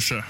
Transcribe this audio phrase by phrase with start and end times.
[0.00, 0.24] Er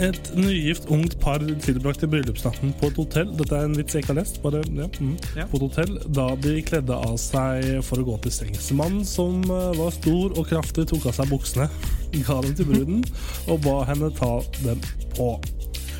[0.00, 3.32] Et nygift ungt par tilbrakte bryllupsnatten på et hotell.
[3.36, 4.40] Dette er en vits jeg ikke har lest.
[4.42, 5.16] Bare, ja, mm,
[5.50, 8.70] På et hotell Da de kledde av seg for å gå til sengs.
[8.76, 11.68] Mannen som eh, var stor og kraftig, tok av seg buksene,
[12.26, 13.04] ga dem til bruden
[13.50, 14.80] og ba henne ta dem
[15.18, 15.34] på.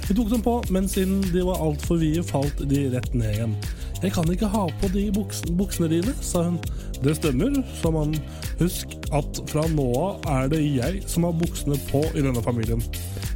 [0.09, 3.59] Hun tok dem på, men siden de var altfor vide, falt de rett ned igjen.
[4.01, 6.57] Jeg kan ikke ha på de buksene dine, sa hun.
[7.01, 8.21] Det stemmer, sa mannen.
[8.61, 12.83] Husk at fra nå av er det jeg som har buksene på i denne familien.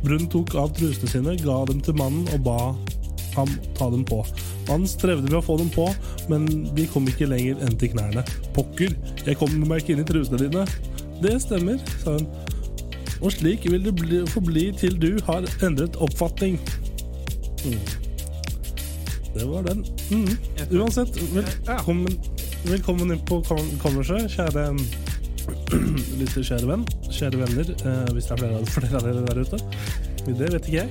[0.05, 2.59] Brun tok av trusene sine, ga dem til mannen og ba
[3.35, 4.21] ham ta dem på.
[4.69, 5.89] Mannen strevde med å få dem på,
[6.31, 8.25] men de kom ikke lenger enn til knærne.
[8.57, 10.67] Pokker, jeg kommer meg ikke inn i trusene dine.
[11.25, 12.29] Det stemmer, sa hun.
[13.25, 16.59] Og slik vil det bli, forbli til du har endret oppfatning.
[17.65, 17.81] Mm.
[19.35, 19.85] Det var den.
[20.13, 20.35] Mm.
[20.77, 22.19] Uansett, velkommen,
[22.65, 24.65] velkommen inn på kam- kammerset, kjære
[26.21, 26.85] litt kjære venn.
[27.11, 29.61] Kjære venner, eh, hvis det er flere, flere av dere der ute.
[30.25, 30.89] Det vet ikke jeg,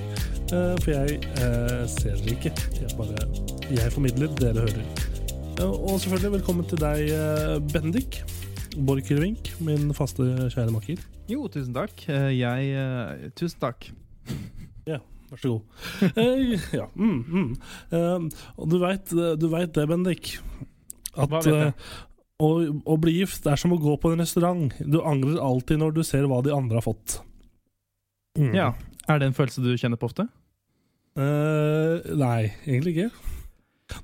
[0.54, 2.52] eh, for jeg eh, ser dere ikke.
[2.78, 3.26] Jeg, bare,
[3.74, 4.84] jeg formidler, dere hører.
[5.58, 8.20] Eh, og selvfølgelig velkommen til deg, eh, Bendik.
[8.74, 11.02] Borchgrevink, min faste kjære makker.
[11.30, 12.06] Jo, tusen takk.
[12.10, 13.90] Eh, Jeg Tusen takk.
[14.84, 14.98] Ja,
[15.30, 16.16] vær så god.
[16.76, 17.52] Ja, mm, mm.
[17.96, 18.26] Eh,
[18.60, 20.34] og du veit det, Bendik.
[21.20, 21.92] At eh,
[22.42, 22.48] å,
[22.90, 24.74] å bli gift er som å gå på en restaurant.
[24.80, 27.20] Du angrer alltid når du ser hva de andre har fått.
[28.38, 28.52] Mm.
[28.56, 28.72] Ja.
[29.08, 30.26] Er det en følelse du kjenner på ofte?
[31.14, 33.32] Uh, nei, egentlig ikke.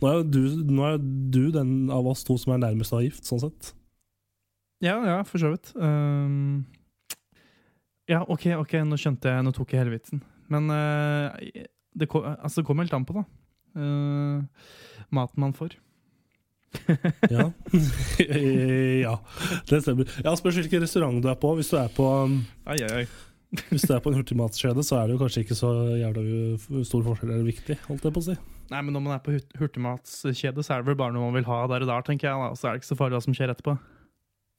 [0.00, 3.00] Nå er jo du, nå er du den av oss to som er nærmest ha
[3.02, 3.72] gift, sånn sett.
[4.84, 5.72] Ja, ja, for så vidt.
[5.74, 6.62] Um,
[8.08, 10.22] ja, OK, ok, nå skjønte jeg Nå tok jeg hele vitsen.
[10.50, 11.34] Men uh,
[11.94, 13.26] det, kom, altså, kommer helt an på, da.
[13.76, 15.76] Uh, maten man får.
[17.34, 17.48] Ja.
[19.04, 19.14] ja,
[19.70, 20.12] det stemmer.
[20.24, 21.52] Ja, Spørs hvilken restaurant du er på.
[21.58, 23.04] Hvis du er på um, Ai, ai, ai.
[23.72, 27.00] Hvis du er på en hurtigmatskjede, så er det jo kanskje ikke så jævla stor
[27.02, 28.36] forskjell eller viktig, holdt jeg på å si.
[28.70, 31.48] Nei, men når man er på hurtigmatskjede, så er det vel bare noe man vil
[31.48, 32.44] ha der og der, tenker jeg.
[32.44, 32.52] da.
[32.54, 33.74] Så er det ikke så farlig hva som skjer etterpå.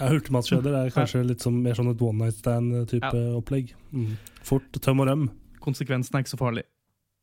[0.02, 3.72] Ja, Hurtigmatskjeder er kanskje litt som, mer sånn et one night stand-type opplegg.
[3.96, 4.18] Mm.
[4.44, 5.26] Fort, tøm og røm.
[5.64, 6.66] Konsekvensen er ikke så farlig.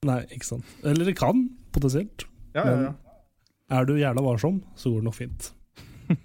[0.09, 0.77] Nei, ikke sant.
[0.87, 2.25] Eller det kan, potensielt.
[2.55, 2.93] Ja, ja, ja.
[3.71, 5.49] Er du jævla varsom, så går det nok fint.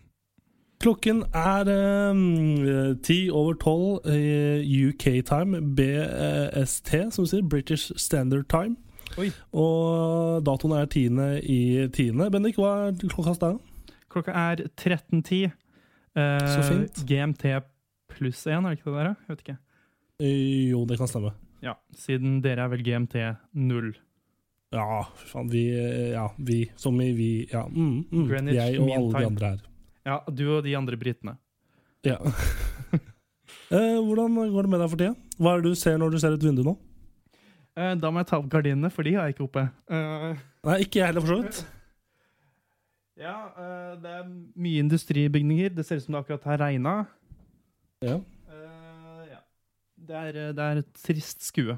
[0.84, 7.44] Klokken er eh, ti over tolv i UK-time, BST, som sier.
[7.48, 8.76] British Standard Time.
[9.20, 9.30] Oi.
[9.54, 11.60] Og datoen er tiende i
[11.94, 12.30] tiende.
[12.34, 13.60] Bendik, hva er klokka hos deg?
[14.14, 15.52] Klokka er 13.10.
[16.16, 17.04] Eh, Så fint.
[17.10, 17.54] GMT
[18.14, 19.14] pluss 1, er det ikke det der?
[19.14, 19.58] Jeg vet ikke.
[20.22, 21.32] Eh, Jo, det kan stemme.
[21.64, 23.16] Ja, siden dere er vel GMT
[23.56, 23.94] 0.
[24.74, 25.50] Ja, faen.
[25.54, 26.72] Vi, eh, ja, vi.
[26.76, 27.30] Som i vi.
[27.52, 27.68] Ja.
[27.70, 28.26] Mm, mm.
[28.30, 29.62] Greenwich Jeg og alle alle de andre her.
[30.04, 31.38] Ja, du og de andre britene.
[32.04, 32.18] Ja.
[33.76, 35.14] eh, hvordan går det med deg for tida?
[35.38, 36.76] Hva er det du ser når du ser ut vinduet nå?
[37.78, 39.64] Eh, da må jeg ta opp gardinene, for de har jeg ikke oppe.
[39.90, 41.62] Eh, Nei, ikke jeg heller, for så vidt.
[43.24, 44.28] ja, eh, det er
[44.66, 45.74] mye industribygninger.
[45.78, 46.96] Det ser ut som det akkurat har regna.
[48.04, 48.20] Ja,
[49.30, 49.40] ja.
[49.96, 51.78] Det, er, eh, det er et trist skue.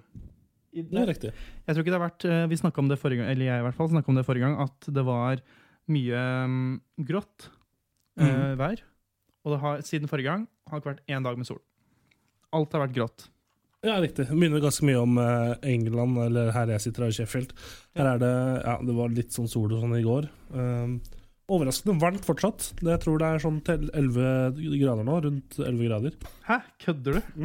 [0.75, 1.31] Det er riktig.
[1.31, 3.61] Jeg tror ikke det har vært eh, Vi snakket om det forrige gang, eller jeg
[3.61, 5.39] i hvert fall snakket om det forrige gang, at det var
[5.87, 7.49] mye mm, grått
[8.15, 8.57] Mhm.
[8.59, 8.79] vær.
[9.45, 11.59] Og det har, siden forrige gang har det ikke vært én dag med sol.
[12.55, 13.25] Alt har vært grått.
[13.85, 14.25] Ja, riktig.
[14.29, 17.51] Det minner ganske mye om eh, England, eller her jeg sitter, her i Sheffield.
[17.95, 18.31] Her er det
[18.65, 20.29] Ja, det var litt sånn sol og sånn i går.
[20.55, 20.95] Um,
[21.51, 22.71] overraskende varmt fortsatt.
[22.79, 25.19] Det, jeg tror det er sånn til 11 grader nå.
[25.27, 26.15] Rundt 11 grader.
[26.47, 27.35] Hæ, kødder du?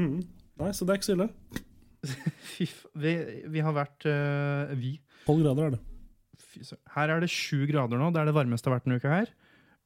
[0.60, 1.28] Nei, så det er ikke så ille.
[2.54, 2.66] Fy.
[2.96, 3.14] Vi,
[3.52, 4.96] vi har vært uh, Vi.
[5.26, 5.80] 12 grader er det.
[6.40, 6.64] Fy.
[6.96, 8.10] Her er det sju grader nå.
[8.14, 9.32] Det er det varmeste det har vært denne uka her.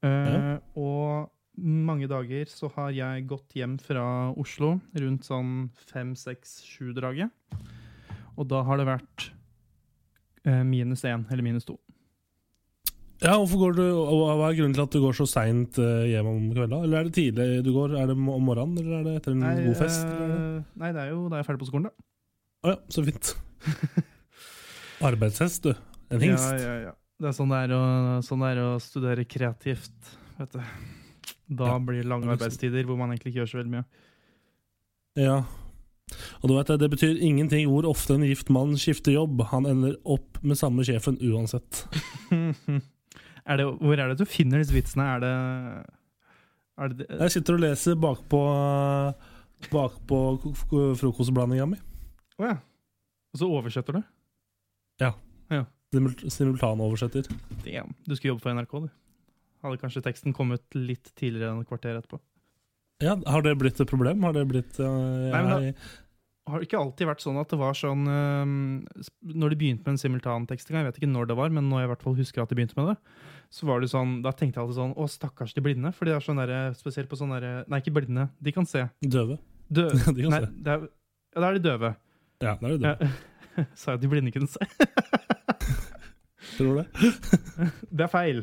[0.04, 4.04] Eh, Og mange dager så har jeg gått hjem fra
[4.40, 7.30] Oslo rundt sånn fem, seks, sju-draget.
[8.34, 9.28] Og da har det vært
[10.48, 11.78] uh, minus én eller minus to.
[13.24, 16.42] Ja, hvorfor går du, Hva er grunnen til at du går så seint hjem om
[16.52, 16.82] kvelda?
[16.84, 17.94] Eller er det tidlig du går?
[17.96, 20.04] Er det om morgenen, eller er det etter en god fest?
[20.04, 22.06] eller eh, nei, det er jo da jeg er ferdig på skolen, da.
[22.64, 23.32] Å ja, så fint.
[25.08, 25.72] Arbeidshest, du.
[26.12, 26.50] En hingst.
[26.52, 26.94] Ja, ja, ja.
[27.20, 27.82] Det er sånn det er å,
[28.26, 30.62] sånn det er å studere kreativt, vet du.
[31.54, 31.78] Da Ja.
[31.80, 33.84] blir det lange arbeidstider hvor man egentlig ikke gjør så veldig mye.
[35.20, 35.36] Ja.
[36.42, 39.40] Og du vet det, det betyr ingenting hvor ofte en gift mann skifter jobb.
[39.52, 41.84] Han ender opp med samme sjefen uansett.
[43.46, 45.04] er det, hvor er det du finner disse vitsene?
[45.16, 45.32] Er det,
[46.80, 48.40] er det Jeg sitter og leser bakpå
[49.72, 49.94] bak
[51.00, 51.78] frokostblandinga mi.
[52.40, 52.56] Å ja.
[53.34, 54.02] Og så oversetter du?
[55.02, 55.12] Ja,
[55.94, 57.28] Simultanoversetter.
[57.62, 57.92] Damn.
[58.06, 58.88] Du skulle jobbe for NRK, du.
[59.64, 62.18] Hadde kanskje teksten kommet litt tidligere enn et kvarter etterpå.
[63.02, 64.22] Ja, har det blitt et problem?
[64.26, 65.76] Har det blitt eh, Nei, men da- jeg,
[66.44, 68.50] Har det ikke alltid vært sånn at det var sånn eh,
[69.32, 71.88] Når de begynte med en simultanteksting, jeg vet ikke når det var, men når jeg
[71.88, 72.96] i hvert fall husker at de begynte med det,
[73.54, 75.92] så var det sånn, da tenkte jeg alltid sånn Å, stakkars de blinde.
[75.96, 78.26] For de er sånn der, spesielt på sånn derre Nei, ikke blinde.
[78.44, 78.84] De kan se.
[79.00, 79.38] Døve.
[79.72, 79.96] Døve.
[80.16, 80.52] De kan nei, se.
[80.66, 80.84] det er,
[81.34, 81.94] ja, da er de døve.
[82.44, 83.08] Ja, da er de døve.
[83.08, 83.64] Ja.
[83.78, 84.68] Sa jeg at de blinde kunne se?
[86.58, 86.86] Tror det.
[87.88, 88.42] Det er feil.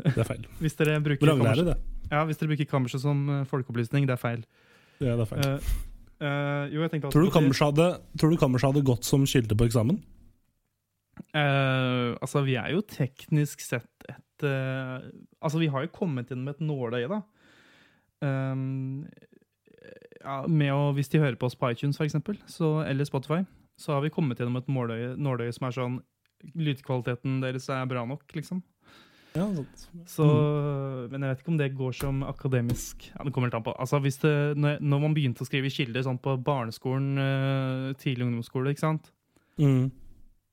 [0.00, 0.46] Det er feil.
[0.62, 2.08] Hvis dere bruker Vranglære, kammerset, det.
[2.14, 4.46] ja, hvis dere bruker kammerset som eh, folkeopplysning, det er feil.
[5.02, 5.44] Ja, det er feil.
[5.44, 5.74] Eh,
[6.20, 7.88] eh, jo, tenkte Tror du hadde,
[8.20, 10.00] tror du kammerset hadde gått som kilde på eksamen?
[11.34, 14.98] Uh, altså, vi er jo teknisk sett et uh,
[15.38, 17.20] Altså, vi har jo kommet inn med et nåløye, da.
[18.24, 19.04] Um,
[20.24, 23.42] ja, med å, hvis de hører på oss på iTunes, for eksempel, så, eller Spotify,
[23.78, 26.02] så har vi kommet gjennom et nåløye som er sånn
[26.60, 28.58] Lydkvaliteten deres er bra nok, liksom.
[29.34, 29.48] Ja.
[30.06, 30.24] Så,
[31.10, 33.74] Men jeg vet ikke om det går som akademisk Ja, Det kommer litt an på.
[33.82, 38.28] Altså, hvis det, når, når man begynte å skrive kilder sånn på barneskolen, eh, tidlig
[38.28, 39.10] ungdomsskole, ikke sant?
[39.58, 39.90] Mm.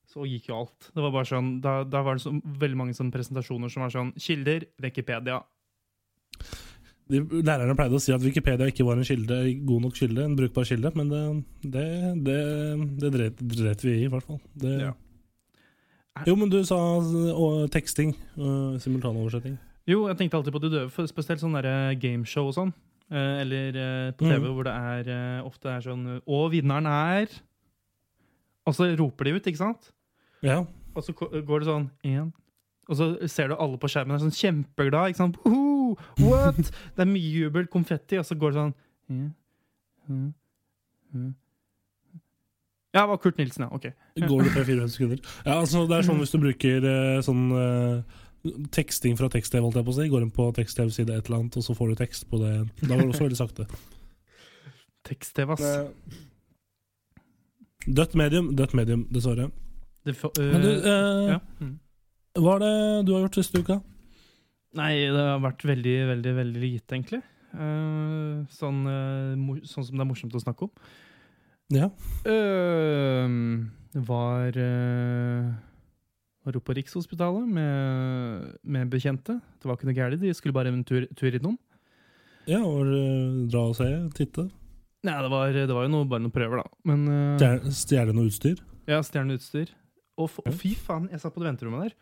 [0.06, 0.92] så gikk jo alt.
[0.94, 3.94] Det var bare sånn, Da, da var det så, veldig mange sånne presentasjoner som var
[3.94, 5.40] sånn Kilder, Wikipedia.
[7.12, 10.36] De, lærerne pleide å si at Wikipedia ikke var en kilde, god nok kilde, en
[10.38, 11.24] brukbar kilde, men det,
[11.74, 11.88] det,
[12.28, 12.38] det,
[13.02, 14.40] det dret, dret vi i, i hvert fall.
[14.54, 14.94] Det, Ja.
[16.28, 19.58] Jo, men du sa og, teksting, Uh, simultanoversetting.
[19.88, 21.58] Jo, jeg tenkte alltid på det døve, spesielt sånn
[22.02, 22.74] gameshow og sånn.
[23.12, 24.52] Uh, eller uh, på TV, mm.
[24.56, 27.34] hvor det er uh, ofte er sånn Og vinneren er
[28.64, 29.90] Og så roper de ut, ikke sant?
[30.40, 30.62] Ja.
[30.96, 32.30] Og så går det sånn én
[32.88, 35.12] Og så ser du alle på skjermen er sånn kjempeglad.
[35.12, 35.42] ikke sant?
[35.44, 35.98] Woohoo!
[36.24, 36.72] What?
[36.96, 38.74] Det er mye jubel, konfetti, og så går det sånn
[39.12, 39.28] «Ja,
[40.08, 40.22] ja,
[41.20, 41.32] ja».
[42.92, 43.70] Ja, det var Kurt Nilsen, ja.
[43.72, 43.86] Ok.
[44.32, 45.22] Går det tre-fire sekunder?
[45.46, 48.18] Ja, altså Det er sånn hvis du bruker eh, sånn eh,
[48.76, 50.10] teksting fra tekst-TV, holdt jeg på å si.
[50.12, 52.52] Går inn på tekst-TV side et eller annet, og så får du tekst på det.
[52.82, 53.68] Da var det også veldig sakte.
[55.10, 56.20] Tekst-TV, ass.
[57.88, 59.48] Dødt medium, dødt medium, dessverre.
[60.06, 61.40] Det, får- Men du, eh, ja.
[61.62, 61.80] Mm.
[62.42, 62.76] hva er det
[63.08, 63.80] du har gjort siste uka?
[64.78, 67.22] Nei, det har vært veldig, veldig veldig lite, egentlig.
[67.52, 70.72] Uh, sånn, uh, sånn som det er morsomt å snakke om.
[71.72, 71.88] Ja.
[72.28, 73.66] Uh,
[74.08, 75.52] var uh,
[76.46, 79.38] Var oppe på Rikshospitalet med, med bekjente.
[79.62, 81.58] Det var ikke noe gærent, de skulle bare en tur, tur innom.
[82.50, 83.88] ja og uh, dra og se,
[84.18, 84.48] titte.
[85.06, 86.80] Nei, det var, det var jo noe, bare noen prøver, da.
[86.90, 88.60] Men uh, Stjerne, stjele noe utstyr.
[88.90, 89.72] Ja, stjerneutstyr.
[90.20, 91.96] Og, f- og fy faen, jeg satt på det venterommet der.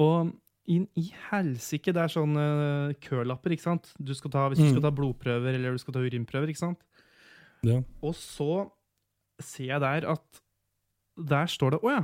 [0.00, 0.30] Og
[0.70, 3.90] inn i helsike, det er sånne uh, kølapper, ikke sant?
[3.98, 4.74] Du skal ta, hvis du Mm.
[4.76, 6.80] skal ta blodprøver eller du skal ta urinprøver, ikke sant?
[7.66, 7.80] Ja.
[8.04, 8.68] Og så
[9.46, 10.40] ser jeg der at
[11.30, 12.02] Der står det Å ja!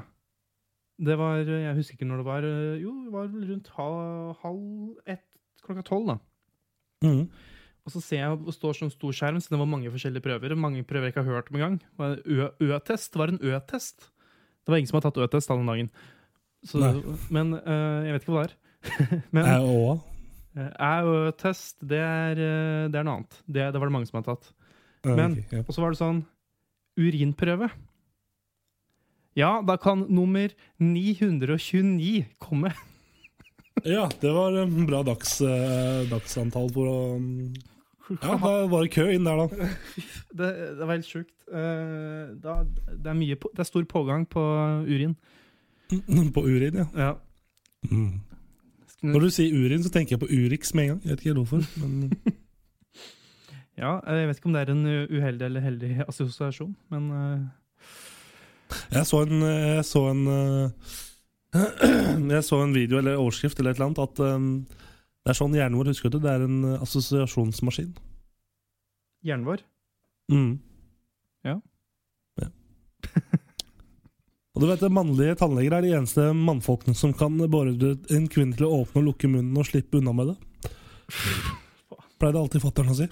[0.97, 2.45] Det var Jeg husker ikke når det var.
[2.49, 5.25] uh, Jo, det var rundt halv, halv ett,
[5.65, 6.17] klokka tolv, da.
[7.05, 7.27] Mm.
[7.87, 10.55] Og så ser jeg det står sånn stor skjerm, så det var mange forskjellige prøver.
[10.59, 11.77] Mange prøver jeg ikke har hørt om engang.
[12.65, 13.13] Ø-test.
[13.13, 14.09] Det var en Ø-test.
[14.65, 15.91] Det var ingen som har tatt Ø-test den dagen.
[16.67, 16.81] Så,
[17.31, 18.57] men øh, jeg vet ikke hva det er.
[19.37, 19.45] men
[20.57, 22.01] Ø-test, det,
[22.41, 23.39] øh, det er noe annet.
[23.47, 24.49] Det, det var det mange som har tatt.
[25.05, 25.63] Men- okay, ja.
[25.69, 26.25] Og så var det sånn
[26.97, 27.71] urinprøve.
[29.37, 32.73] Ja, da kan nummer 929 komme.
[33.85, 37.01] ja, det var en bra dags, eh, dagsantall for å
[38.23, 39.71] Ja, da var det kø inn der, da.
[40.37, 40.49] Det,
[40.79, 41.35] det var helt sjukt.
[41.49, 42.61] Eh, da,
[42.93, 44.43] det, er mye det er stor pågang på
[44.87, 45.17] urin.
[46.35, 46.87] På urin, ja.
[46.97, 47.13] Ja.
[47.91, 48.21] Mm.
[49.07, 51.01] Når du sier urin, så tenker jeg på Urix med en gang.
[51.05, 51.67] Jeg vet ikke hvorfor.
[51.83, 52.13] Men
[53.77, 57.45] ja, jeg vet ikke om det er en uheldig eller heldig assosiasjon, men eh,
[58.91, 60.95] jeg så en Jeg så en eh,
[62.35, 64.51] Jeg så en video eller overskrift eller et eller annet at um,
[65.27, 66.21] det er sånn hjernen vår husker det.
[66.23, 67.97] Det er en eh, assosiasjonsmaskin.
[69.27, 69.65] hjernen vår
[70.27, 70.57] Mm.
[71.47, 71.53] Ja.
[72.43, 72.49] Ja.
[74.55, 78.67] Og du vet, Mannlige tannleger er de eneste mannfolkene som kan beordre en kvinne til
[78.67, 80.71] å åpne og lukke munnen og slippe unna med det.
[82.19, 83.07] Pleide alltid fatter'n å si.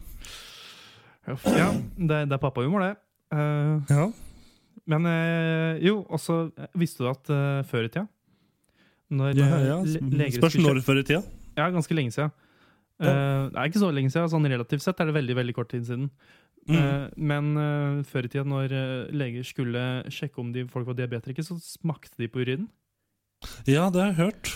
[1.27, 2.97] Ja, det, det er pappahumor, det.
[3.35, 4.11] Uh, Ja.
[4.87, 8.05] men eh, jo, også så Visste du at uh, før i tida
[9.11, 9.79] Når Ja, eh, ja.
[10.13, 11.23] leger Spørs når før i tida.
[11.57, 12.31] Ja, ganske lenge siden.
[13.01, 14.29] Eh, det er ikke så lenge siden.
[14.31, 16.11] Sånn relativt sett er det veldig veldig kort tid siden.
[16.69, 16.77] Mm.
[16.77, 20.97] Uh, men uh, før i tida, når eh, leger skulle sjekke om de folk var
[20.97, 22.69] diabetikere, så smakte de på urinen.
[23.69, 24.53] Ja, det har jeg hørt.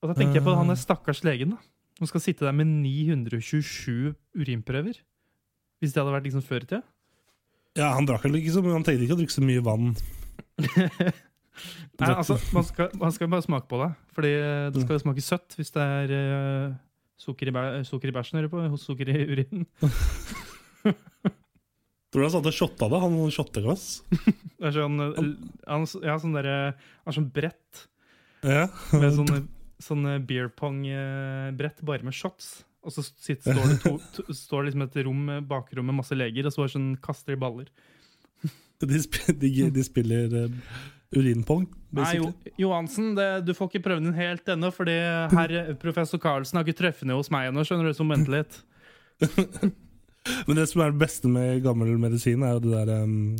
[0.00, 0.56] Og da tenker jeg på Eh.
[0.62, 1.58] han der stakkars legen, da.
[1.98, 4.96] Som skal sitte der med 927 urinprøver.
[5.80, 6.82] Hvis det hadde vært liksom før i tida.
[7.78, 9.92] Ja, Han drakk ikke så han tenkte ikke å drikke så mye vann.
[12.00, 13.90] Nei, altså, man skal, man skal bare smake på det.
[14.16, 16.78] Fordi eh, det skal smake søtt hvis det er uh,
[17.20, 18.62] sukker, i sukker i bæsjen, eller på?
[18.80, 19.66] Sukker i urinen.
[22.10, 23.00] Tror du han satt og shotta det?
[23.04, 23.84] Han shotteglass?
[24.60, 25.28] Det er sånn, eh,
[25.70, 27.84] han, ja, sånn derre Han har sånn brett
[28.44, 28.64] Ja.
[28.96, 29.46] med sånn,
[29.80, 32.64] sånne beer pong-brett bare med shots.
[32.80, 36.16] Og så sitter, står det to, to, står det liksom et rom, bakrom med masse
[36.16, 37.68] leger, og så bare sånn kaster de baller.
[38.80, 40.78] De, sp de, de spiller uh,
[41.12, 42.30] urinpong, Nei, jo.
[42.60, 44.94] Johansen, det, du får ikke prøvd den helt ennå, fordi
[45.34, 48.60] herr professor Karlsen har ikke truffet ned hos meg ennå, skjønner du, som venter litt.
[50.46, 53.34] Men det som er det beste med gammel medisin, er jo de der, um,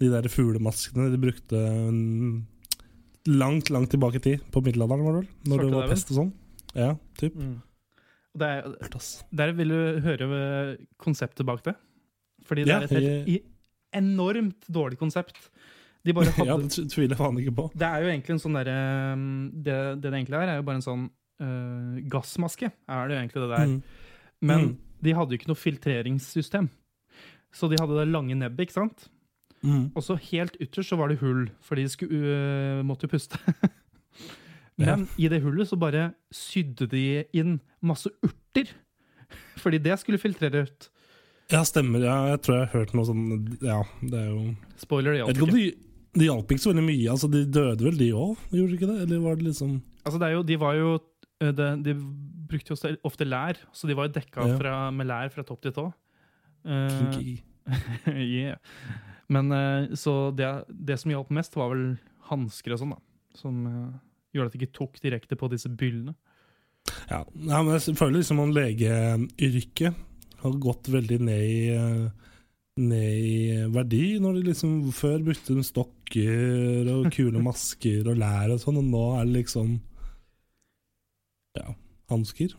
[0.00, 2.46] de der fuglemaskene de brukte um,
[3.28, 4.48] langt, langt tilbake i tid.
[4.54, 5.30] På middelalderen, var det vel?
[5.52, 6.34] Når det var pest og sånn.
[6.74, 6.90] Ja,
[7.20, 7.36] typ.
[7.36, 7.60] Og
[8.36, 8.76] det er,
[9.32, 11.74] der vil du høre eh, konseptet bak det.
[12.44, 13.44] Fordi det Ja, er et helt jeg-
[13.94, 15.38] enormt dårlig konsept.
[16.04, 17.68] De bare hadde Ja, det tviler jeg faen ikke på.
[17.72, 18.78] Det er jo egentlig en sånn derre
[19.54, 21.04] det, det det egentlig er, er jo bare en sånn
[21.40, 22.72] uh, gassmaske.
[22.88, 23.66] Er det jo egentlig det der.
[23.70, 23.82] Mm.
[24.42, 24.76] Men Mm.
[25.02, 26.68] de hadde jo ikke noe filtreringssystem.
[27.54, 29.08] Så de hadde det lange nebbet, ikke sant?
[29.62, 29.92] Mm.
[29.96, 33.38] Og så helt ytterst så var det hull, fordi de skulle, uh, måtte puste.
[34.80, 37.04] Men i det hullet så bare sydde de
[37.36, 38.72] inn masse urter.
[39.62, 40.88] Fordi det skulle filtrere ut.
[41.52, 42.02] Ja, stemmer.
[42.02, 43.24] Ja, jeg tror jeg har hørt noe sånn
[43.60, 45.64] Ja, det er jo Spoiler, det hjalp ikke Det de,
[46.22, 47.08] de hjalp ikke så veldig mye.
[47.12, 48.46] Altså, De døde vel, de òg?
[48.54, 48.96] Gjorde de ikke det?
[49.04, 50.94] Eller var det liksom Altså, det er jo, de var jo
[51.44, 51.94] De, De
[52.48, 54.56] brukte jo ofte- lær, så de var jo dekka Ja.
[54.60, 55.84] fra, med lær fra topp til tå.
[56.64, 57.16] Uh,
[58.14, 58.56] yeah.
[59.28, 61.96] Men uh, så det, det som hjalp mest, var vel
[62.30, 63.00] hansker og sånn, da.
[63.34, 63.94] Som eh,
[64.34, 66.14] gjorde at det ikke tok direkte på disse byllene.
[67.10, 67.22] Ja.
[67.34, 69.94] Men jeg føler liksom om legeyrket
[70.44, 72.08] har gått veldig ned i eh,
[72.74, 73.34] ned i
[73.70, 78.80] verdi, når de liksom før brukte de stokker og kule masker og lær og sånn,
[78.82, 79.76] og nå er det liksom
[81.54, 81.74] ja,
[82.10, 82.54] hansker.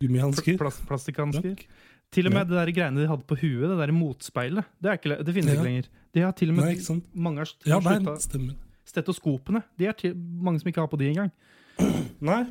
[0.00, 0.58] Gummihansker.
[0.60, 1.64] Plas Plastikkhansker.
[2.12, 2.44] Til og med Ja.
[2.44, 5.48] det der greiene de hadde på huet, det der motspeilet, det, er ikke, det finnes
[5.50, 5.58] Ja.
[5.58, 5.88] ikke lenger.
[6.12, 8.54] Det har til og med Nei, mange har, slutta-.
[8.88, 9.62] Stetoskopene.
[9.78, 11.30] De er til, mange som ikke har på de engang.
[12.30, 12.42] Nei.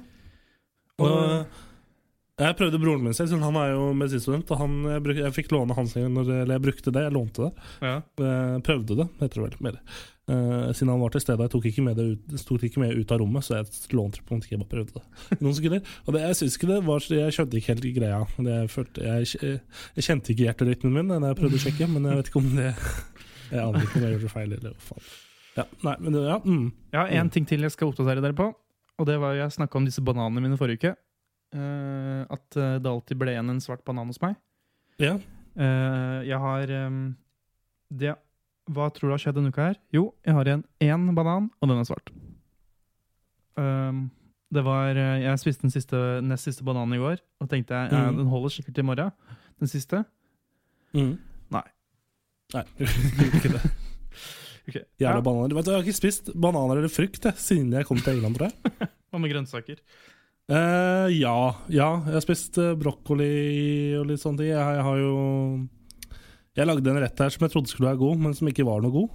[1.01, 1.45] Og
[2.41, 4.50] jeg prøvde broren min selv, han er jo medisinstudent.
[4.53, 7.45] Og han, jeg, bruk, jeg fikk låne hans når, eller jeg brukte det, jeg lånte
[7.45, 7.67] det.
[7.85, 7.93] Ja.
[8.23, 9.57] Jeg prøvde det, heter det vel.
[9.67, 9.77] Mer.
[10.31, 11.43] Uh, siden han var til stede.
[11.45, 14.21] Jeg tok ikke med det ut, tok ikke med ut av rommet, så jeg lånte
[14.21, 14.55] det på en ikke.
[14.55, 15.23] Jeg bare prøvde det.
[15.43, 15.95] Noen sekunder.
[16.07, 18.21] Og det, jeg synes ikke det var så- Jeg skjønte ikke helt greia.
[18.38, 19.59] Det jeg, følte, jeg,
[20.00, 22.50] jeg kjente ikke hjerterytmen min da jeg prøvde å sjekke, men jeg vet ikke om
[22.57, 22.71] det
[23.51, 25.11] Jeg aner ikke om jeg gjorde feil, eller hva faen.
[25.58, 26.38] Ja, nei, men det, ja.
[26.46, 26.72] Mm.
[26.93, 27.31] Har én Mm.
[27.31, 28.53] ting til jeg skal oppdatere dere på.
[29.00, 30.96] Og det var jo Jeg snakka om disse bananene mine forrige uke.
[31.53, 34.36] Uh, at eh, det alltid ble igjen en svart banan hos meg.
[35.00, 35.17] ja.
[35.58, 37.15] Uh, jeg har um,
[37.91, 38.13] det,
[38.72, 39.75] Hva tror du har skjedd denne uka her?
[39.91, 42.08] Jo, jeg har igjen én banan, og den er svart.
[43.58, 44.10] Um,
[44.53, 48.17] det var Jeg spiste den siste, nest siste bananen i går, og tenkte jeg Mm.
[48.17, 49.12] den holder sikkert til i morgen.
[49.60, 50.05] Den siste.
[50.93, 51.17] Mm.
[51.51, 51.63] Nei.
[52.53, 53.72] Nei, gjorde ikke det.
[54.68, 54.75] Ok.
[55.01, 55.56] Jævla Ja, bananer.
[55.58, 58.38] Vet du, jeg har ikke spist bananer eller frukt jeg, siden jeg kom til England,
[58.38, 58.89] tror jeg.
[59.12, 59.82] Hva med grønnsaker?
[60.51, 61.36] Uh, ja,
[61.72, 61.89] ja.
[62.08, 63.27] Jeg har spist eh, brokkoli
[64.00, 64.50] og litt sånne ting.
[64.51, 65.12] Jeg, jeg har jo
[66.58, 68.82] Jeg lagde en rett her som jeg trodde skulle være god, men som ikke var
[68.84, 69.13] noe god.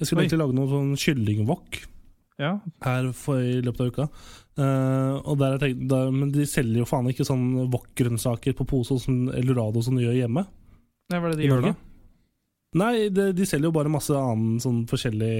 [0.00, 0.26] Jeg skulle Oi.
[0.26, 1.78] egentlig lage noe sånn kyllingwok
[2.42, 4.08] Ja, her for, i løpet av uka.
[4.56, 8.66] Uh, og der jeg tenkte, der, men de selger jo faen ikke sånn wok-grønnsaker på
[8.68, 10.44] pose som Eldorado som de gjør hjemme.
[11.12, 11.72] Nei, Hva er det de gjør da?
[12.76, 15.30] Nei, de, de selger jo bare masse annen sånn forskjellig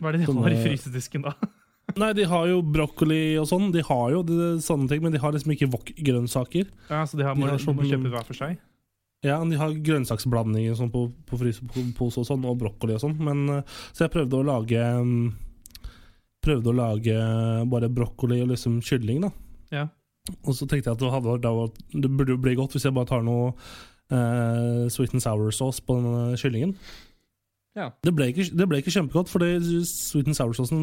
[0.00, 1.34] Hva er det de Sånne- har i frysedisken da?
[2.00, 3.72] Nei, de har jo brokkoli og sånn.
[3.74, 6.68] De har jo det, sånne ting, men de har liksom ikke wok-grønnsaker.
[6.88, 8.60] Ja, Så de har, De har må sånn- kjøpe hver for seg?
[9.26, 13.18] Ja, de har grønnsaksblandinger sånn på, på frysepose og sånn, og brokkoli og sånn.
[13.20, 15.32] Men, eh, så jeg prøvde å lage mm,
[16.40, 17.16] Prøvde å lage
[17.68, 19.28] bare brokkoli og liksom kylling, da.
[19.74, 19.82] Ja.
[20.46, 21.66] Og så tenkte jeg at det, hadde,
[22.00, 23.50] det burde bli godt hvis jeg bare tar noe
[24.10, 26.74] eh, sweet and sour sauce på den eh, kyllingen.
[27.78, 27.90] Ja.
[28.02, 29.44] Det ble ikke, det ble ikke kjempegodt, for
[29.86, 30.80] sweet and sour-sausen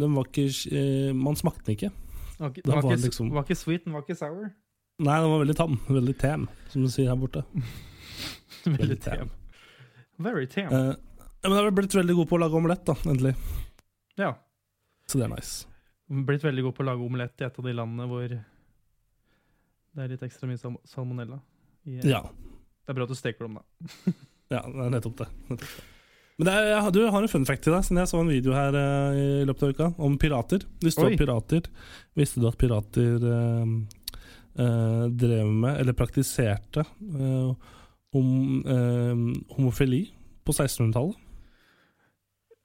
[0.00, 1.90] den var ikke eh, Man smakte den ikke.
[2.40, 4.48] Okay, den var, var ikke, liksom- var ikke sweet, den var ikke sour.
[5.00, 5.76] Nei, den var veldig tam.
[5.88, 7.42] Veldig tam, som du sier her borte.
[8.64, 9.30] Veldig tam.
[10.20, 10.68] Very tam.
[10.68, 10.92] Uh,
[11.40, 13.34] ja, men jeg har blitt veldig god på å lage omelett, da, endelig.
[14.20, 14.34] ja.
[15.08, 15.66] Så det er nice.
[16.28, 20.12] Blitt veldig god på å lage omelett i et av de landene hvor Det er
[20.12, 21.40] litt ekstra mye salmonella.
[21.88, 22.06] Yeah.
[22.06, 22.20] Ja.
[22.90, 24.12] Det er bra at du steker dem, da.
[24.50, 25.28] Ja, det er nettopp det.
[25.46, 25.84] Nettopp det.
[26.40, 28.54] Men det er, du har en fun fact til deg, siden jeg så en video
[28.56, 30.64] her uh, i løpet av uka om pirater.
[30.82, 31.68] Det står pirater.
[32.18, 33.74] Visste du at pirater uh,
[34.58, 37.54] uh, drev med, eller praktiserte, om,
[38.16, 40.08] hom, homofili
[40.42, 41.20] på 1600-tallet?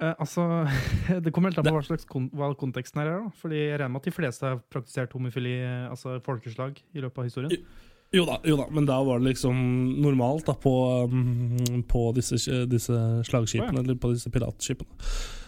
[0.02, 0.68] Eh, altså,
[1.24, 3.28] Det kommer helt an på hva slags kon hva konteksten her er.
[3.28, 3.36] da.
[3.44, 7.30] Fordi jeg regner med at de fleste har praktisert homofili, altså folkeslag, i løpet av
[7.30, 7.68] historien.
[8.16, 9.58] Jo da, jo da, men da var det liksom
[10.04, 10.72] normalt da, på,
[11.12, 12.38] mm, på disse,
[12.72, 13.84] disse slagskipene, ja.
[13.84, 15.02] eller på disse piratskipene.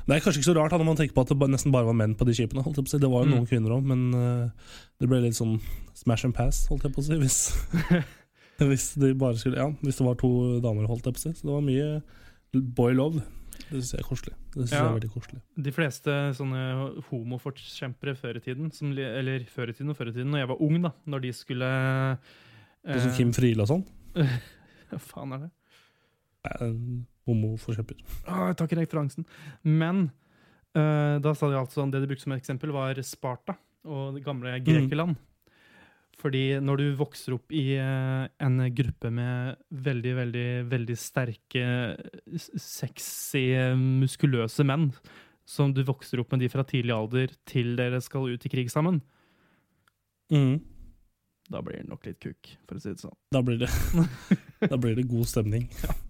[0.08, 1.88] Det er kanskje ikke så rart da, når man tenker på at det nesten bare
[1.90, 2.64] var menn på de skipene.
[2.64, 3.34] Det var jo Mm.
[3.36, 4.50] noen kvinner òg, men uh,
[5.00, 5.58] det ble litt sånn
[6.00, 7.18] smash and pass, holdt jeg på å si.
[7.20, 7.40] Hvis,
[8.70, 10.32] hvis, de bare skulle, ja, hvis det var to
[10.64, 11.34] damer, holdt jeg på å si.
[11.36, 11.90] Så det var mye
[12.80, 13.24] boy love.
[13.68, 14.36] Det syns jeg er koselig.
[14.54, 15.40] Det synes jeg er veldig koselig.
[15.68, 16.64] De fleste sånne
[17.10, 20.52] homoforkjempere før i tiden, som, eller før i tiden og før i tiden, når jeg
[20.54, 21.72] var ung, da, når de skulle
[22.88, 23.86] Sånn som Kim Friele og sånn.
[24.90, 25.54] Hva faen er det?
[26.48, 26.76] er
[27.28, 28.00] Homoforkjemper.
[28.30, 29.26] Åh, jeg tar ikke referansen.
[29.68, 30.06] Men
[30.78, 34.54] uh, da sa de altså det de brukte som eksempel, var Sparta og det gamle
[34.64, 35.18] Grekerland.
[36.18, 41.66] Fordi når du vokser opp i uh, en gruppe med veldig, veldig, veldig sterke,
[42.56, 44.90] sexy, muskuløse menn,
[45.48, 48.72] som du vokser opp med de fra tidlig alder til dere skal ut i krig
[48.74, 49.04] sammen,
[50.28, 50.58] Mm.
[51.50, 53.16] Da blir det nok litt kuk, for å si det sånn.
[53.32, 53.70] Da blir det,
[54.72, 55.70] da blir det god stemning.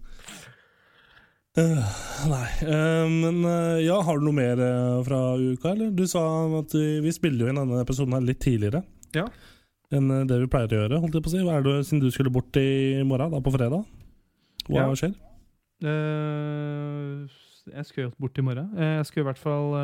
[1.58, 1.86] Eh,
[2.30, 4.60] nei, uh, men uh, ja, har du noe mer
[5.02, 5.88] fra uka, eller?
[5.96, 6.20] Du sa
[6.60, 8.84] at vi, vi spiller jo inn denne episoden her litt tidligere
[9.16, 9.24] Ja.
[9.90, 11.40] enn det vi pleier å gjøre, holdt jeg på å si.
[11.42, 13.82] Hva er det, siden du skulle bort i morgen, da på fredag?
[14.68, 14.94] Hva Ja.
[15.00, 15.16] skjer?
[15.82, 17.26] Eh,
[17.74, 18.70] jeg skulle jo bort i morgen.
[18.78, 19.74] Jeg skulle i hvert fall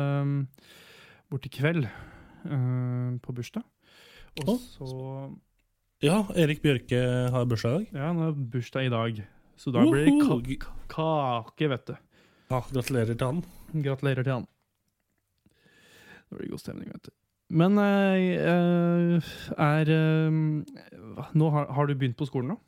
[1.33, 1.89] bort i kveld
[3.25, 3.65] på bursdag.
[4.45, 4.87] Og så
[6.03, 6.97] Ja, Erik Bjørke
[7.31, 7.93] har bursdag i dag.
[7.95, 9.21] Ja, han har bursdag i dag.
[9.55, 11.95] Så da blir det ka kake, vet du.
[12.51, 13.39] Ja, gratulerer til han.
[13.71, 14.47] Gratulerer til han.
[16.27, 17.13] Da blir det god stemning, vet du.
[17.55, 20.37] Men eh, eh, er eh,
[21.37, 22.59] Nå har, har du begynt på skolen nå?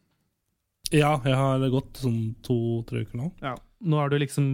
[0.94, 3.32] Ja, jeg har gått sånn to-tre uker nå.
[3.44, 3.58] Ja.
[3.84, 4.54] Nå, er du liksom,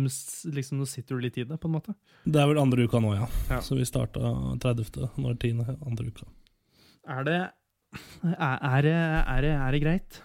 [0.50, 1.94] liksom, nå sitter du litt i det, på en måte?
[2.26, 3.28] Det er vel andre uka nå, ja.
[3.52, 3.62] Ja.
[3.62, 4.34] Så vi starta
[4.64, 5.14] 30.
[5.22, 5.76] Nå er det 10.
[5.78, 6.26] andre uka.
[7.14, 7.44] Er det
[8.24, 10.22] Er, er, det, er, det, er det greit?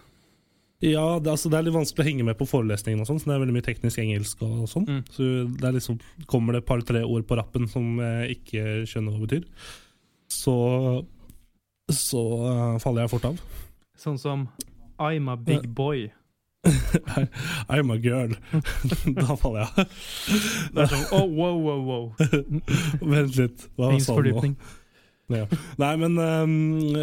[0.79, 3.31] Ja, det, altså, det er litt vanskelig å henge med på forelesningen, og sånn, så
[3.31, 4.43] det er veldig mye teknisk engelsk.
[4.47, 4.87] og sånn.
[4.87, 5.01] Mm.
[5.11, 5.99] Så det liksom,
[6.31, 9.49] kommer det et par-tre ord på rappen som jeg ikke skjønner hva betyr,
[10.31, 10.55] så,
[11.91, 13.43] så uh, faller jeg fort av.
[13.99, 14.47] Sånn som
[15.03, 16.13] I'm a big boy.
[17.69, 18.35] I'm a girl.
[19.19, 19.97] da faller jeg av.
[20.75, 22.05] Det er sånn oh, wow, wow, wow.
[23.15, 24.53] Vent litt, hva sa du nå?
[25.29, 25.45] Ja.
[25.77, 26.53] Nei, men um,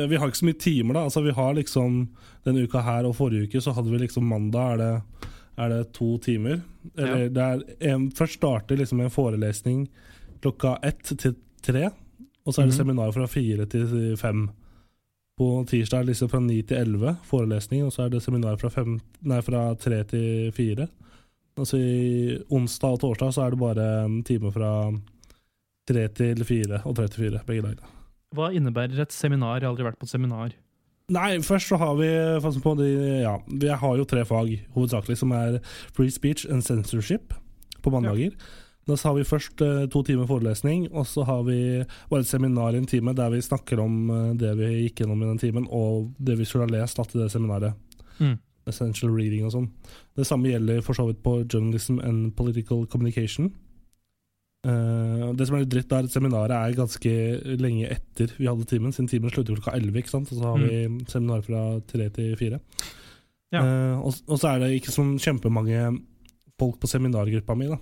[0.09, 1.03] vi har ikke så mye timer, da.
[1.05, 2.07] Altså, vi har liksom
[2.45, 5.79] Denne uka her og forrige uke så hadde vi liksom mandag er det, er det
[5.93, 6.59] to timer.
[6.97, 9.87] Eller det er en, Først starter liksom en forelesning
[10.41, 11.35] klokka ett til
[11.65, 11.87] tre.
[12.45, 12.77] Og så er det Mhm.
[12.77, 14.49] seminar fra fire til fem.
[15.39, 18.57] På tirsdag er det liksom fra ni til elleve forelesning, og så er det seminar
[18.57, 20.87] fra, fem, nei, fra tre til fire.
[21.57, 24.91] Altså i onsdag og torsdag så er det bare en time fra
[25.87, 27.91] tre til fire og tre til fire begge dager.
[28.35, 29.59] Hva innebærer et seminar?
[29.59, 30.55] Jeg har aldri vært på et seminar.
[31.13, 32.09] Nei, først så har vi
[32.63, 32.89] på de,
[33.21, 35.59] ja, vi har jo tre fag hovedsakelig, som er
[35.93, 37.35] free speech and censorship
[37.85, 38.33] på mandager.
[38.85, 41.59] Da har vi først eh, to timer forelesning, og så har vi
[42.09, 45.23] bare et seminar i en time der vi snakker om eh, det vi gikk gjennom
[45.23, 47.73] i den timen, og det vi skulle ha lest da, til det seminaret.
[48.19, 48.37] Mm.
[48.69, 49.71] Essential reading og sånn.
[50.17, 53.51] Det samme gjelder for så vidt på journalism and political communication.
[54.65, 57.13] Eh, det som er litt dritt, er at seminaret er ganske
[57.61, 60.31] lenge etter vi hadde timen, siden timen slutter klokka 11, ikke sant?
[60.33, 62.59] og så har vi seminar fra 3 til 4.
[63.53, 63.61] Ja.
[63.61, 65.93] Uh, og, og så er det ikke sånn kjempemange
[66.59, 67.77] folk på seminargruppa mi da,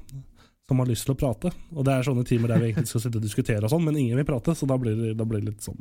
[0.68, 1.54] som har lyst til å prate.
[1.72, 4.00] Og det er sånne timer der vi egentlig skal sitte og diskutere og sånn, men
[4.02, 5.80] ingen vil prate, så da blir det, da blir det litt sånn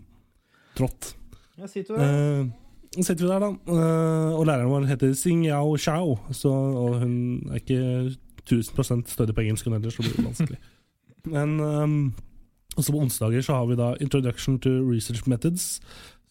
[0.79, 1.15] trått.
[1.59, 2.45] Ja, sitter Eh,
[2.93, 3.51] så sitter vi der, da.
[3.73, 7.17] eh, og læreren vår heter Sing Yao Xiao, Så, og hun
[7.51, 7.81] er ikke
[8.45, 10.61] 1000 stødig på engelsk, hun heller, så det blir vanskelig.
[11.27, 12.15] Men um,
[12.77, 15.81] også på onsdager så har vi da Introduction to Research Methods.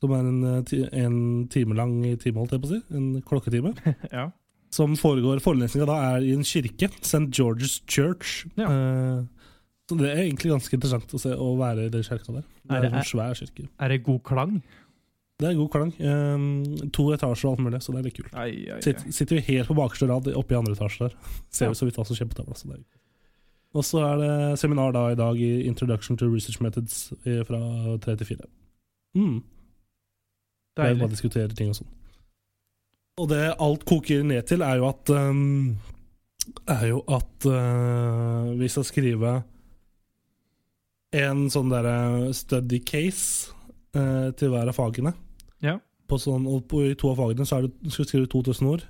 [0.01, 2.81] Som er en, eh, en time lang time, holdt jeg på å si.
[2.97, 3.75] En klokketime.
[4.11, 4.31] Ja.
[4.71, 6.87] Som foregår Forelesninga da er i en kirke.
[7.03, 7.27] St.
[7.35, 8.45] George's Church.
[8.55, 8.69] Ja.
[8.71, 9.25] Uh,
[9.91, 12.45] så det er egentlig ganske interessant å, se, å være i den kirka der.
[12.63, 13.67] Det Er er det- en svær kirke.
[13.83, 14.61] Er det god klang?
[15.41, 15.91] Det er god klang.
[15.99, 18.33] Um, to etasjer og alt mulig, så det er litt kult.
[18.33, 21.15] Ai, ai, Sitter, sitter vi helt på bakerste rad oppe i andre etasje der.
[21.51, 21.71] Ser Ja.
[21.73, 22.55] vi så vidt hva som skjer på tavla.
[22.55, 22.97] så det er kult.
[23.71, 27.13] Og så er det seminar da i dag i Introduction to Research Methods
[27.47, 27.61] fra
[28.03, 28.49] tre til fire.
[29.15, 29.39] Mm.
[30.77, 30.99] Deilig.
[30.99, 31.89] bare diskutere ting og sånn.
[33.19, 35.77] Og det alt koker ned til, er jo at um,
[36.71, 39.33] Er jo at uh, vi skal skrive
[41.13, 43.51] en sånn derre study case
[43.97, 45.11] uh, til hver av fagene.
[45.61, 45.75] Ja.
[46.09, 48.71] På sånn, og på, I to av fagene så er det, skal vi skrive 2000
[48.71, 48.87] ord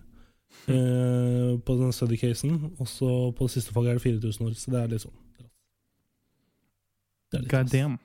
[0.69, 2.71] uh, på den study casen.
[2.79, 5.19] Og så på det siste faget er det 4000 år, Så det er litt sånn
[7.31, 7.97] det er litt God damn.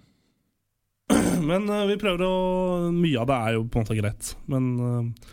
[1.51, 4.33] Men eh, vi prøver å Mye av det er jo på en måte greit.
[4.51, 5.31] Men eh,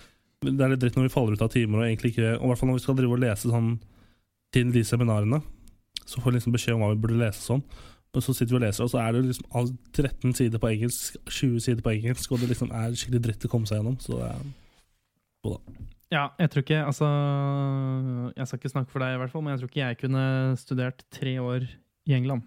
[0.49, 2.51] det er litt dritt når vi faller ut av timer, og egentlig ikke Og i
[2.51, 3.73] hvert fall når vi skal drive og lese sånn
[4.53, 5.39] til de seminarene.
[6.03, 7.63] Så får vi liksom beskjed om hva vi burde lese sånn.
[8.13, 11.15] Men så sitter vi og leser, og så er det liksom 13 sider på engelsk,
[11.25, 13.95] 20 sider på engelsk, og det liksom er skikkelig dritt å komme seg gjennom.
[14.03, 15.55] Så det er
[16.13, 17.07] Ja, jeg tror ikke Altså,
[18.37, 20.25] jeg skal ikke snakke for deg, i hvert fall, men jeg tror ikke jeg kunne
[20.61, 21.65] studert tre år
[22.09, 22.45] i England.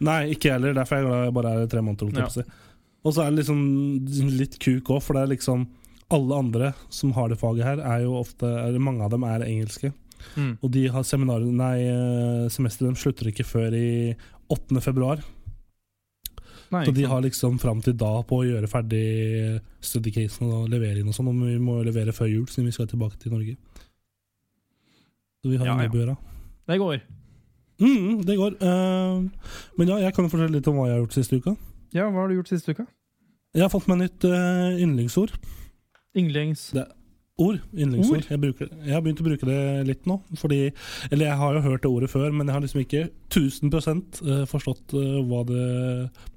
[0.00, 0.74] Nei, ikke jeg heller.
[0.78, 2.22] Derfor er jeg glad jeg bare er tre måneder.
[2.24, 2.60] Ja.
[3.04, 5.66] Og så er det liksom litt kuk òg, for det er liksom
[6.10, 9.46] alle andre som har det faget her, er jo ofte er, Mange av dem er
[9.46, 9.92] engelske.
[10.34, 10.56] Mm.
[10.58, 14.16] Og de har seminarene nei, eh, semesteret slutter ikke før i
[14.50, 14.82] 8.
[14.84, 15.22] februar.
[16.70, 21.00] Nei, Så de har liksom fram til da på å gjøre ferdig studycasen og levere
[21.00, 21.30] inn og sånn.
[21.32, 23.56] Og vi må levere før jul, siden vi skal tilbake til Norge.
[25.40, 26.16] Så vi har Ja, en jobb å gjøre.
[26.70, 27.00] Det går.
[27.80, 28.56] Mm, det går.
[28.60, 29.26] Uh,
[29.80, 31.56] men ja, jeg kan fortelle litt om hva jeg har gjort siste uka.
[31.96, 32.86] Ja, hva har du gjort siste uka?
[33.56, 35.34] Jeg har fått meg nytt uh, yndlingsord.
[36.14, 36.70] Yndlings...
[37.40, 37.60] Ord.
[37.72, 38.26] Yndlingsord.
[38.28, 40.18] Jeg, bruker, jeg har begynt å bruke det litt nå.
[40.40, 40.60] Fordi,
[41.10, 44.44] eller jeg har jo hørt det ordet før, men jeg har liksom ikke 1000 eh,
[44.50, 45.66] forstått eh, hva det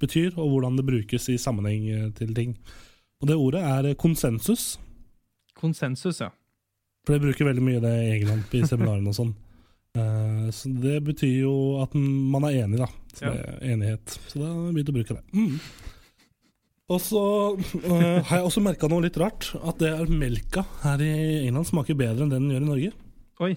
[0.02, 2.56] betyr, og hvordan det brukes i sammenheng eh, til ting.
[3.22, 4.74] Og det ordet er konsensus.
[5.58, 6.32] Konsensus, ja.
[7.04, 9.34] For jeg bruker veldig mye det i England i seminarene og sånn.
[10.56, 12.88] Så det betyr jo at man er enig, da.
[13.14, 14.16] Så det er enighet.
[14.26, 15.22] Så da har jeg begynt å bruke det.
[15.36, 15.92] Mm.
[16.92, 17.20] Og så
[17.80, 19.48] eh, har jeg også merka noe litt rart.
[19.64, 21.12] At det er melka her i
[21.46, 22.90] England smaker bedre enn det den gjør i Norge.
[23.44, 23.52] Oi.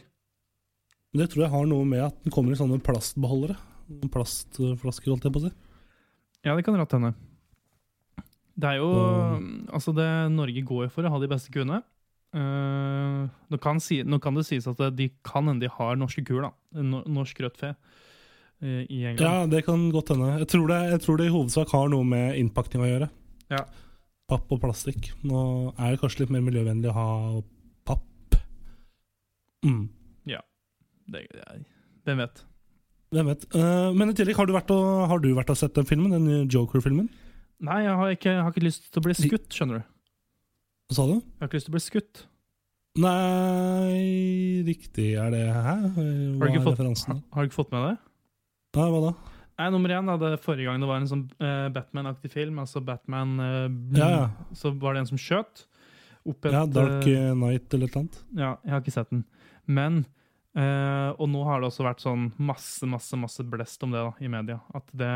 [1.17, 3.57] Det tror jeg har noe med at den kommer i sånne plastbeholdere.
[4.13, 5.51] Plastflasker, holdt jeg på å si.
[6.47, 7.13] Ja, det kan rett hende.
[8.57, 9.43] Det er jo Og-
[9.75, 11.83] Altså, det Norge går for å ha de beste kuene.
[12.35, 16.23] Uh, nå, kan si, nå kan det sies at de kan hende de har norske
[16.27, 16.51] kuer, da.
[16.81, 17.75] Norsk rødt fe
[18.61, 19.21] i England.
[19.21, 20.31] Ja, det kan godt hende.
[20.41, 23.09] Jeg tror det, jeg tror det i hovedsak har noe med innpakning å gjøre.
[23.53, 23.65] Ja.
[24.27, 25.11] Papp og plastikk.
[25.27, 25.43] Nå
[25.75, 27.11] er det kanskje litt mer miljøvennlig å ha
[27.87, 28.39] papp.
[29.65, 29.85] Mm.
[31.07, 31.43] Det, det,
[32.03, 32.41] hvem vet?
[33.15, 33.45] Hvem vet.
[33.55, 36.11] Uh, men i tillegg, har du vært og, har du vært og sett den filmen?
[36.11, 37.07] Den Joker-filmen?
[37.63, 39.93] Nei, jeg har ikke, jeg har ikke lyst til å bli skutt, skjønner du.
[40.87, 41.15] Hva sa du?
[41.15, 42.25] Jeg har ikke lyst til å bli skutt.
[42.97, 45.73] Nei Riktig er det Hæ?
[45.93, 47.91] Hva Har du ikke fått, har, har du ikke fått med det?
[48.77, 49.13] Nei, hva da?
[49.57, 52.81] Nei, nummer én, er det forrige gang det var en sånn eh, Batman-aktig film, altså
[52.85, 53.63] Batman eh,
[53.97, 54.27] Ja, ja.
[54.53, 55.63] Så var det en som skjøt.
[56.27, 58.19] Et, Ja, Dark eh, Night eller noe annet?
[58.37, 59.23] Ja, jeg har ikke sett den.
[59.65, 60.01] Men
[60.53, 64.13] eh, Og nå har det også vært sånn masse, masse masse blest om det da,
[64.21, 64.59] i media.
[64.77, 65.09] At det,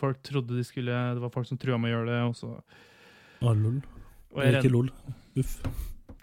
[0.00, 2.54] folk trodde de skulle Det var folk som trua med å gjøre det, og så
[3.44, 3.78] Ah, lol.
[4.32, 4.88] og jeg, Ikke lol.
[5.38, 5.58] Uff.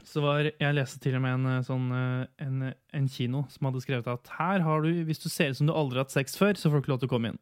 [0.07, 2.65] Så var, jeg leste til og med en eh, sånn eh, en,
[2.97, 5.73] en kino som hadde skrevet at her har du Hvis du ser ut som du
[5.75, 7.41] aldri har hatt sex før, så får du ikke lov til å komme inn.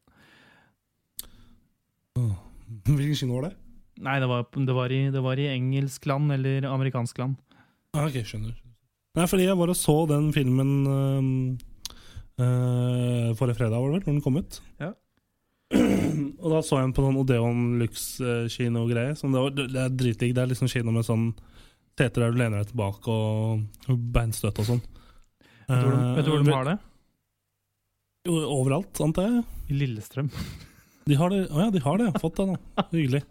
[2.19, 2.36] Oh.
[2.89, 3.54] Hvilken kino var det?
[4.00, 7.36] Nei, det var, det var, i, det var i engelsk land eller amerikansk land.
[7.91, 8.56] Ah, ok, skjønner.
[9.17, 11.32] Nei, fordi jeg var og så den filmen øhm,
[12.39, 14.60] øh, forrige fredag, var det vel, når den kom ut.
[14.80, 14.93] Ja.
[16.43, 19.17] og da så jeg den på sånn Odeon Lux-kino-greie.
[19.19, 20.36] Det, det er dritdigg.
[20.38, 21.34] Det er liksom kino med sånn
[21.99, 24.81] seter der du lener deg tilbake og beinstøt og sånn.
[25.69, 25.83] Vet
[26.17, 26.77] vet du hvor de har det?
[28.29, 29.43] Overalt, antar jeg.
[29.69, 30.31] I Lillestrøm.
[31.09, 31.45] De har det.
[31.49, 32.09] oh ja, de har det.
[32.21, 32.83] Fått det, da.
[32.91, 33.23] Hyggelig.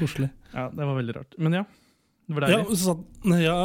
[0.00, 0.30] Koselig.
[0.52, 1.34] Ja, det var veldig rart.
[1.42, 1.64] Men ja,
[2.26, 2.76] det var Ja, deilig.
[2.82, 2.92] så,
[3.38, 3.56] ja,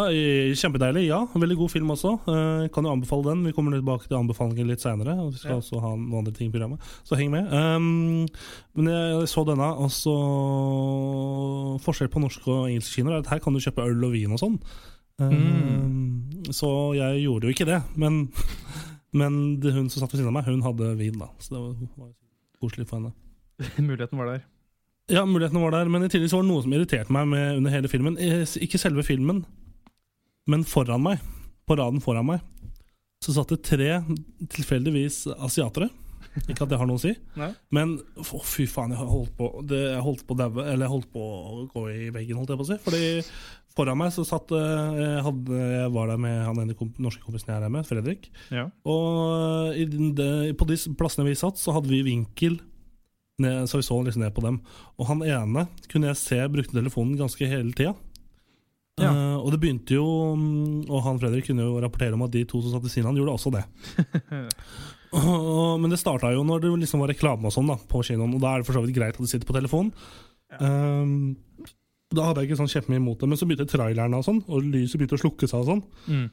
[0.61, 1.03] kjempedeilig.
[1.07, 2.11] Ja, veldig god film også.
[2.27, 3.43] Uh, kan jo anbefale den.
[3.47, 5.15] Vi kommer tilbake til anbefalinger litt seinere.
[5.31, 5.57] Vi skal Ja.
[5.63, 7.49] også ha noen andre ting i programmet, så heng med.
[7.51, 8.27] Um,
[8.75, 10.13] men jeg så denne, og så
[11.81, 14.31] Forskjell på norske og engelske kinoer er at her kan du kjøpe øl og vin
[14.35, 14.59] og sånn.
[15.21, 18.29] Um, Så jeg gjorde jo ikke det, men,
[19.13, 21.29] men det, hun som satt ved siden av meg, hun hadde vin, da.
[21.39, 22.09] Så det var, var
[22.61, 23.13] koselig for henne.
[23.89, 24.41] Muligheten var der.
[25.11, 27.57] Ja, mulighetene var der, men i tillegg så var det noe som irriterte meg med
[27.59, 28.17] under hele filmen.
[28.21, 29.43] Eh, Ikke selve filmen,
[30.49, 31.19] men foran meg,
[31.67, 32.39] på raden foran meg,
[33.21, 33.99] så satt det tre
[34.55, 35.89] tilfeldigvis asiatere.
[36.47, 37.49] Ikke at det har noe å si, Nei.
[37.75, 41.09] men å, fy faen, jeg holdt på det, Jeg holdt på å eller jeg holdt
[41.11, 42.77] på å gå i veggen, holdt jeg på å si.
[42.85, 43.09] Fordi
[43.75, 47.23] foran meg så satt eh, jeg, hadde, jeg var der med han ene komp norske
[47.25, 48.29] kompisen jeg er her med, Fredrik.
[48.53, 48.69] Ja.
[48.87, 52.61] Og i den- på de plassene vi satt, så hadde vi vinkel
[53.39, 54.59] ned, så vi så liksom ned på dem.
[54.99, 57.95] Og han ene kunne jeg se brukte telefonen ganske hele tida.
[58.99, 59.11] Ja.
[59.11, 60.03] Uh, og det begynte jo
[60.35, 63.07] mm, Og han Fredrik kunne jo rapportere om at de to som satt ved siden
[63.07, 63.63] av han, gjorde også det.
[65.15, 68.35] Og- Men det starta jo når det liksom var reklame og sånn da på kinoen,
[68.35, 69.89] og da er det for så vidt greit at du sitter på telefon.
[70.59, 71.33] Uh,
[72.11, 74.67] da hadde jeg ikke sånn kjempemye imot det, men så begynte trailerne og sånn, og
[74.67, 75.83] lyset begynte å slukke seg og sånn.
[76.11, 76.25] Mm.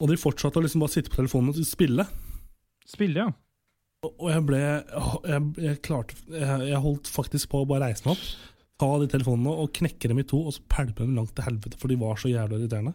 [0.00, 2.06] Og de fortsatte å liksom bare sitte på telefonen og spille.
[2.88, 3.32] Spille, ja.
[4.06, 8.14] Og jeg ble Jeg, jeg klarte jeg, jeg holdt faktisk på å bare reise meg
[8.14, 8.26] opp,
[8.78, 11.78] ta de telefonene og knekke dem i to, og så pælme dem langt til helvete,
[11.80, 12.94] for de var så jævlig irriterende.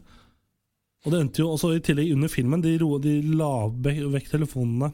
[1.03, 2.61] Og det endte jo også i tillegg under filmen.
[2.63, 4.93] De, ro, de la vekk telefonene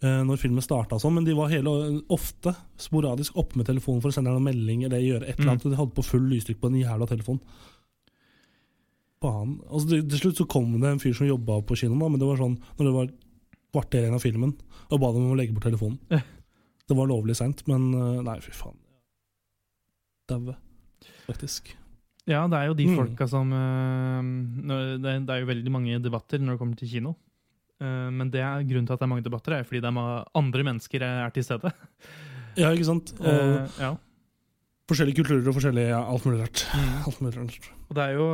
[0.00, 1.74] eh, når filmen starta, sånn, men de var hele,
[2.14, 5.68] ofte sporadisk oppe med telefonen for å sende en melding eller gjøre et eller annet.
[5.68, 7.44] og De hadde på full lysstyrke på den jævla telefonen.
[9.20, 9.58] Faen.
[9.68, 12.22] Altså, til, til slutt så kom det en fyr som jobba på kinoen, da, men
[12.22, 13.12] det var sånn når det var
[13.78, 14.52] kvarter igjen av filmen,
[14.90, 15.98] og ba dem om å legge bort telefonen.
[16.88, 18.78] Det var lovlig seint, men eh, nei, fy faen.
[20.28, 20.54] Daue,
[21.26, 21.74] faktisk.
[22.28, 22.96] Ja, det er jo de Mm.
[22.96, 27.14] folka som eh, det, er jo veldig mange debatter når det kommer til kino.
[27.80, 30.24] Eh, men det er grunnen til at det er mange debatter, er fordi det er
[30.34, 31.72] andre mennesker er til stede.
[32.56, 33.12] Ja, ikke sant?
[33.20, 33.92] Og uh, ja.
[34.90, 36.64] forskjellige kulturer og forskjellig ja, alt mulig rart.
[36.74, 36.94] Mm.
[37.06, 37.72] Alt mulig rart.
[37.88, 38.28] Og det er jo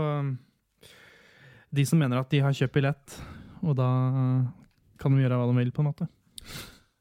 [1.74, 3.18] de som mener at de har kjøpt billett,
[3.60, 3.90] og da
[5.04, 6.08] kan de gjøre hva de vil, på en måte.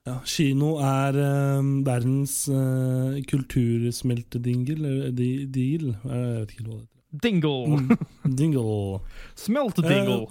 [0.04, 6.82] Ja, kino er eh, verdens uh, kultursmeltedingel, eller di- deal, jeg vet ikke hva det
[6.82, 6.90] heter.
[7.24, 7.54] Dingle!
[7.70, 8.34] Mm.
[8.40, 8.78] Dingle.
[9.46, 10.22] Smeltedingle!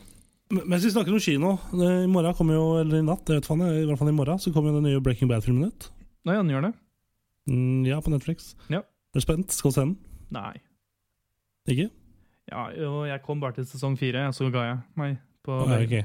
[0.52, 3.40] Men- Mens vi snakker om kino, eh, i morgen kommer jo, eller i natt, jeg
[3.40, 5.86] vet faen, i hvert fall i morgen, så kommer jo den nye Breaking Bad-filmen ut.
[6.28, 6.72] Nei, han gjør det?
[7.48, 8.50] Mm, ja, på Netflix.
[8.68, 8.82] Ja.
[8.84, 9.54] Er du spent?
[9.56, 9.94] Skal du se den?
[10.36, 10.58] Nei.
[11.72, 11.88] Ikke?
[12.52, 15.16] Ja, og jeg kom bare til sesong fire, så ga jeg meg.
[15.46, 15.96] På Ja, ok.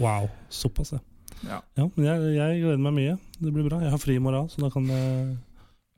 [0.00, 1.00] Wow, såpass, ja.
[1.42, 1.58] Ja.
[1.96, 3.14] men jeg, jeg gleder meg mye.
[3.42, 3.80] Det blir bra.
[3.82, 5.32] Jeg har fri i morgen, så da kan jeg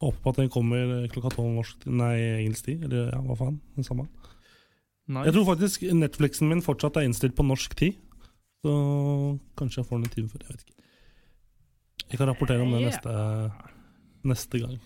[0.05, 2.87] håpe på at den kommer klokka tolv norsk Nei, engelsk tid.
[2.89, 3.59] Eller ja, hva faen.
[3.77, 4.07] Den samme.
[5.05, 5.27] Nice.
[5.29, 8.01] Jeg tror faktisk Netflixen min fortsatt er innstilt på norsk tid.
[8.65, 8.73] Så
[9.59, 10.47] kanskje jeg får den en time før.
[10.47, 10.91] Jeg vet ikke.
[12.05, 13.15] Jeg kan rapportere om det neste,
[14.25, 14.79] neste gang.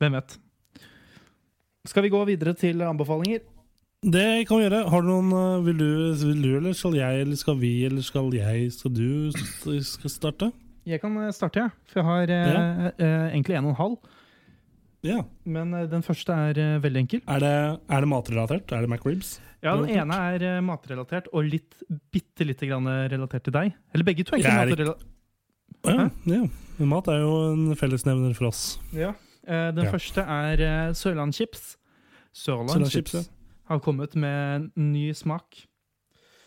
[0.00, 0.36] Hvem vet.
[1.88, 3.42] Skal vi gå videre til anbefalinger?
[4.02, 4.80] Det kan vi gjøre.
[4.90, 5.90] Har du noen øh, vil du,
[6.26, 9.30] vil du, eller skal jeg, eller skal vi, eller skal jeg, skal du
[9.86, 10.48] skal starte?
[10.90, 11.70] Jeg kan eh, starte, jeg.
[11.92, 13.94] For jeg har eh, eh, egentlig en og en halv.
[15.06, 15.20] Ja.
[15.46, 17.22] Men eh, den første er eh, veldig enkel.
[17.30, 17.52] Er det,
[17.94, 18.74] er det matrelatert?
[18.74, 19.36] Er det McRibs?
[19.62, 21.78] Ja, Den ene er eh, matrelatert, og litt,
[22.10, 23.70] bitte lite grann relatert til deg.
[23.94, 25.06] Eller begge to er er matrelatert.
[25.86, 26.40] Ja, ja.
[26.90, 28.64] Mat er jo en fellesnevner for oss.
[28.98, 29.12] Ja.
[29.46, 29.94] Eh, den Ja.
[29.94, 31.76] første er eh, Sørlandschips.
[32.34, 33.14] Sørlandschips Sørlandschips,
[33.72, 35.64] har kommet med en ny smak.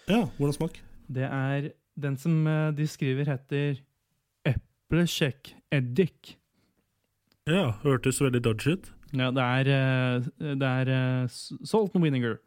[0.10, 0.80] Ja, hvordan smak?
[1.10, 3.80] Det er den som eh, de skriver heter
[4.46, 6.36] eplekjekk-eddik.
[7.50, 8.92] Ja, hørtes veldig dodgy ut.
[9.16, 12.38] Ja, det er, eh, det er eh, salt and vinegar.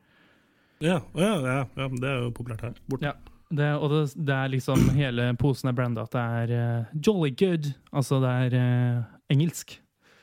[0.80, 2.78] Ja, ja, ja, ja, det er jo populært her.
[2.90, 3.10] Borte.
[3.10, 3.16] Ja.
[3.48, 7.32] Det, og det, det er liksom hele posen er branda at det er uh, jolly
[7.32, 7.72] good.
[7.92, 9.78] Altså det er uh, engelsk.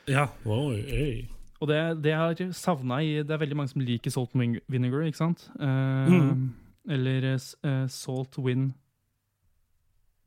[0.08, 0.28] Ja.
[0.46, 1.35] Oi, oi.
[1.60, 4.58] Og det, det jeg har savna i Det er veldig mange som liker salt and
[4.68, 5.46] vinegar, ikke sant?
[5.60, 6.50] Uh, Mm.
[6.88, 8.74] Eller uh, salt win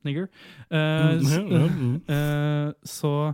[0.04, 0.26] nigger.
[0.70, 2.00] Uh, Mm, mm.
[2.84, 3.32] så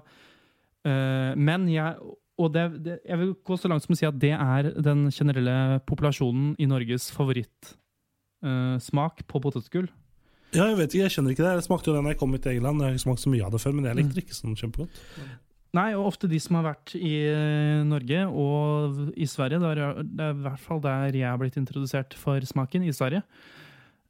[1.36, 1.94] Men jeg
[2.38, 5.10] og det, det, jeg vil gå så langt som å si at det er den
[5.10, 9.88] generelle populasjonen i Norges favorittsmak på potetgull.
[10.54, 11.54] Ja, jeg vet ikke, jeg kjenner ikke det.
[11.56, 12.80] Jeg smakte jo den da jeg kom hit til England.
[12.80, 14.58] Jeg har ikke smakt så mye av det før, men jeg likte det ikke sånn
[14.60, 14.94] kjempegodt.
[15.74, 19.98] Nei, og ofte de som har vært i eh, Norge og i Sverige, det er,
[20.06, 23.24] det er i hvert fall der jeg har blitt introdusert for smaken, i Sverige,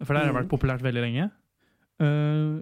[0.03, 1.31] for der har det vært populært veldig lenge,
[1.97, 2.61] Uh,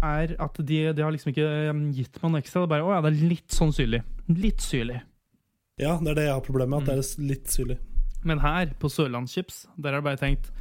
[0.00, 2.62] er at de, de har liksom ikke eh, gitt meg noe ekstra.
[2.62, 4.00] Det er bare, å ja, det er litt sånn syrlig.
[4.32, 5.00] Litt syrlig.
[5.80, 7.76] Ja, det er det jeg har problemet med, at det er litt syrlig.
[8.24, 10.52] Men her, på Sørlandschips, der har jeg bare tenkt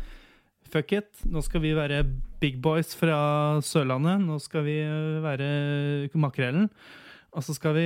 [0.69, 2.03] Fuck it, nå skal vi være
[2.41, 3.15] big boys fra
[3.65, 4.19] Sørlandet.
[4.21, 4.75] Nå skal vi
[5.23, 5.47] være
[6.19, 6.67] makrellen.
[7.35, 7.85] Og så skal vi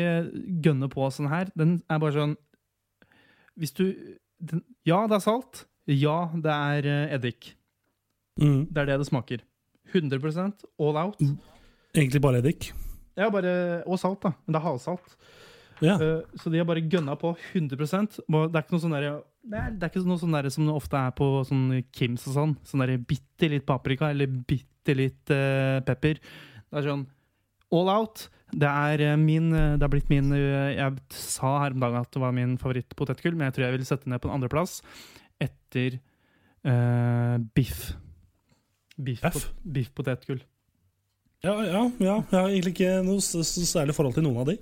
[0.63, 1.51] gønne på sånn her.
[1.59, 2.35] Den er bare sånn
[3.59, 3.85] Hvis du
[4.39, 5.65] den, Ja, det er salt.
[5.87, 7.53] Ja, det er øh, eddik.
[8.39, 8.67] Mm.
[8.71, 9.43] Det er det det smaker.
[9.93, 11.19] 100% all out.
[11.93, 12.71] Egentlig bare eddik.
[13.19, 14.31] Ja, bare, og salt, da.
[14.45, 15.17] Men det er havsalt.
[15.83, 15.97] Ja.
[15.99, 19.07] Uh, så de har bare gønna på 100 Og Det er ikke noe sånn der,
[19.43, 22.27] det er, det er ikke noe sånn der som det ofte er på sånn Kims
[22.29, 22.53] og sånn.
[22.67, 26.21] Sånn der bitte litt paprika eller bitte litt uh, pepper.
[26.21, 27.05] Det er sånn
[27.73, 28.27] all out.
[28.53, 31.99] Det er eh, min eh, Det er blitt min eh, Jeg sa her om dagen
[32.03, 34.35] at det var min favorittpotetgull, men jeg tror jeg vil sette den ned på en
[34.37, 34.79] andreplass
[35.41, 35.97] etter
[36.63, 37.93] uh, biff.
[38.95, 40.43] Biff, pot- biff potetgull.
[41.43, 42.13] Ja, ja, ja.
[42.31, 44.55] Jeg har egentlig ikke noe særlig forhold til noen av de.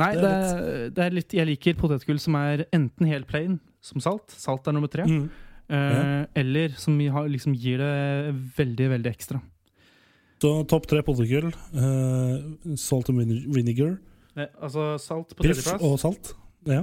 [0.00, 3.28] Nei, Det det er er, det er litt Jeg liker potetgull som er enten helt
[3.28, 4.32] plain, som salt.
[4.32, 5.04] Salt er nummer tre.
[5.04, 5.26] Mm.
[5.68, 7.92] Eh, Eller som liksom gir det
[8.56, 9.42] veldig, veldig ekstra.
[10.42, 11.48] Så topp tre potetgull.
[11.72, 13.22] Uh, salt and
[13.54, 13.96] vinegar.
[14.36, 16.34] Ne, altså salt på Biff tredjeplass, og salt.
[16.68, 16.82] Ja.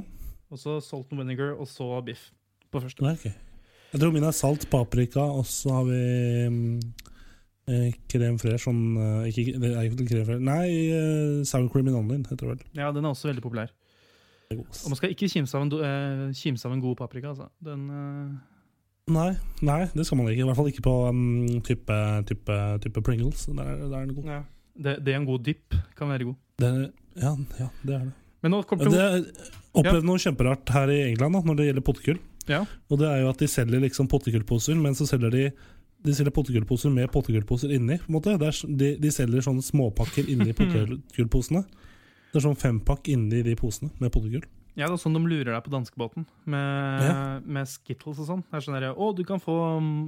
[0.50, 2.32] og så salt and vinegar, og så biff
[2.74, 3.04] på første.
[3.06, 3.28] Nei, ok.
[3.94, 6.00] Jeg tror min er salt, paprika, og så har vi
[6.48, 6.80] um,
[8.10, 8.66] Krem fresh.
[8.66, 12.42] Sånn uh, ikke, Det er ikke krem fresh Nei, uh, sour cream in onion heter
[12.42, 12.64] det vel.
[12.82, 13.70] Ja, den er også veldig populær.
[14.54, 17.32] Og man skal ikke kimse av en, do- eh, kimse av en god paprika.
[17.32, 17.48] Altså.
[17.64, 18.34] Den, eh,
[19.12, 20.46] Nei, nei, det skal man ikke.
[20.46, 21.22] I hvert fall ikke på um,
[21.68, 21.96] type,
[22.30, 23.46] type, type Pringles.
[23.50, 24.30] Der, er- der er den god.
[24.32, 24.42] ja.
[24.80, 25.76] det, det er en god dypp.
[25.98, 26.38] Kan være god.
[26.62, 26.70] Det
[27.20, 28.14] ja, ja, det er det.
[28.44, 31.56] Men nå kommer Men det det er opplevd noe kjemperart her i England da, når
[31.60, 32.18] det gjelder potetgull.
[32.50, 32.64] Ja.
[32.92, 35.44] Og det er jo at de selger liksom potetgullposer, men så selger de
[36.04, 37.96] de selger potetgullposer med potetgullposer inni.
[37.98, 38.34] på en måte.
[38.36, 41.62] Er, de, de selger sånne småpakker inni potetgullposene.
[42.34, 44.44] Det er sånn fempakk inni de posene med potetgull.
[44.74, 47.16] Ja, det er sånn de lurer deg på danskebåten med, Ja.
[47.46, 48.42] med Skittles og sånn.
[48.50, 49.56] Det er sånn der, Å, du kan få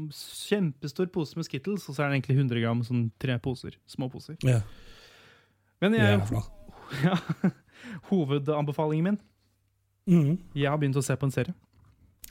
[0.10, 3.78] kjempestor pose med Skittles, og så er det egentlig 100 gram sånn tre poser.
[3.86, 4.38] Små poser.
[4.42, 4.62] Ja,
[5.82, 6.42] Men jeg, jævla.
[7.06, 7.52] ja,
[8.10, 9.20] hovedanbefalingen min
[10.10, 10.38] mm.
[10.56, 11.54] Jeg har begynt å se på en serie.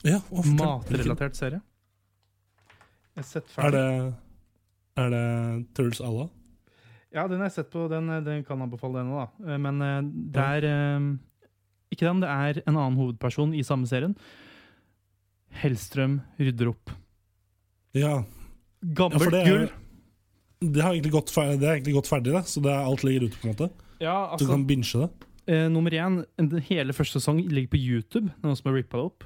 [0.03, 0.19] Ja.
[0.31, 1.61] Matrelatert serie.
[3.15, 3.79] Jeg har sett Er ferdig.
[3.79, 4.15] det,
[5.05, 5.23] er det
[5.77, 6.27] Turtles Allah?
[7.15, 7.85] Ja, den har jeg sett på.
[7.87, 9.55] Den, den kan anbefale den òg, da.
[9.57, 10.01] Men eh,
[10.35, 11.05] det er eh,
[11.93, 14.15] Ikke den, det er en annen hovedperson i samme serien.
[15.61, 16.91] Hellstrøm rydder opp.
[17.95, 18.23] Ja.
[18.83, 19.69] Gammelt ja, det er- gull.
[20.73, 22.43] Det har egentlig gått ferdig, det er egentlig gått ferdig, det.
[22.47, 23.37] så det er, alt ligger ute.
[23.37, 23.69] på en måte
[23.99, 25.09] Ja, Du altså, kan binge det.
[25.47, 26.25] eh, nummer én,
[26.69, 28.27] hele første sesong ligger på YouTube.
[28.27, 29.23] Det er Noen som har rippa det opp.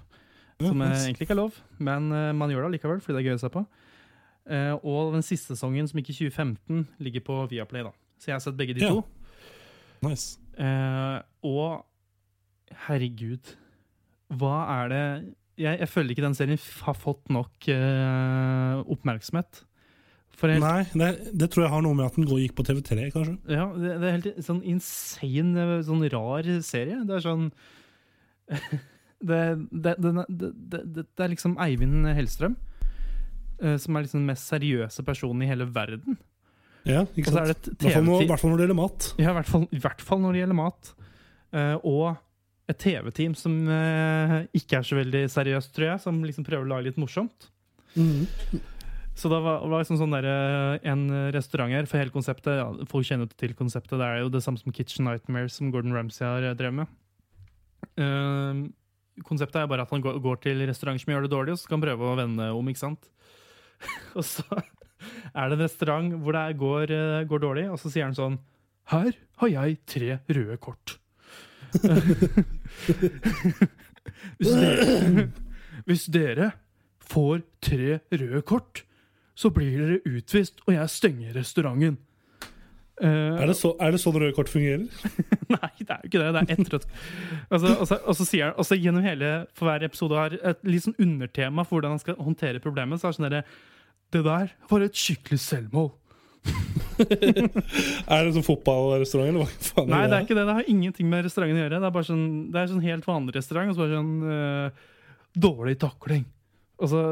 [0.59, 3.29] Som eh, egentlig ikke er lov, men eh, man gjør det likevel fordi det er
[3.31, 3.65] gøy å se på.
[4.49, 7.83] Eh, og den siste sesongen, som gikk i 2015, ligger på Viaplay.
[7.83, 8.89] da Så jeg har sett begge de Ja.
[8.89, 9.05] to.
[10.01, 10.37] Nice.
[10.57, 11.85] Eh, og
[12.87, 13.55] herregud,
[14.39, 15.03] hva er det
[15.59, 19.65] jeg, jeg føler ikke den serien har fått nok uh, oppmerksomhet.
[20.39, 23.33] Helt, Nei, det, det tror jeg har noe med at den gikk på TV3, kanskje.
[23.51, 27.01] ja, det, det er helt sånn insane, eh, sånn rar serie.
[27.03, 27.49] Det er sånn
[29.19, 29.41] det,
[29.99, 32.55] det, er liksom Eivind Hellstrøm,
[33.59, 36.15] eh, som er liksom den mest seriøse personen i hele verden.
[36.87, 37.67] Ja, ikke sant?
[37.75, 39.11] I hvert fall når- det gjelder mat.
[39.19, 40.95] Ja, i hvert fall når det gjelder mat.
[41.49, 42.15] Uh, og
[42.69, 46.71] et TV-team som eh, ikke er så veldig seriøst, tror jeg, som liksom prøver å
[46.75, 47.49] lage litt morsomt.
[49.19, 52.67] Så da var, var liksom sånn der, eh, en restaurant her, for hele konseptet ja,
[52.87, 53.97] Folk kjenner til konseptet.
[53.99, 56.97] Det er jo det samme som Kitchen Nightmares, som Gordon Ramsay har eh, drevet med.
[57.99, 58.67] Uh,
[59.27, 61.67] konseptet er bare at han går, går til restauranter som gjør det dårlig, og så
[61.67, 63.09] skal han prøve å vende om, ikke sant?
[64.19, 68.07] og så er det en restaurant hvor det går, eh, går dårlig, og så sier
[68.07, 68.39] han sånn
[68.91, 70.97] Her har jeg tre røde kort.
[74.37, 75.29] Hvis, dere,
[75.85, 76.51] hvis dere
[77.09, 78.83] får tre røde kort,
[79.39, 81.97] så blir dere utvist, og jeg stenger restauranten.
[82.99, 84.81] Uh, Er det, så, er det sånn røde kort fungerer?
[85.55, 86.31] Nei, det er jo ikke det.
[86.35, 86.87] Det er ett rødt
[87.47, 91.63] altså, og, så, sier han gjennom hele For hver episode har et litt sånn undertema
[91.63, 92.99] for hvordan han skal håndtere problemet.
[92.99, 93.43] Så er det sånn derre
[94.11, 95.93] Det der var et skikkelig selvmål.
[98.09, 100.45] Er det sånn fotballrestaurant, eller hva faen Nei, det er ikke det.
[100.49, 101.79] Det har ingenting med restauranten å gjøre.
[101.79, 104.85] Det er bare sånn, det er sånn helt vanlig restaurant, og så bare sånn øh,
[105.39, 106.25] Dårlig takling.
[106.81, 107.03] Og så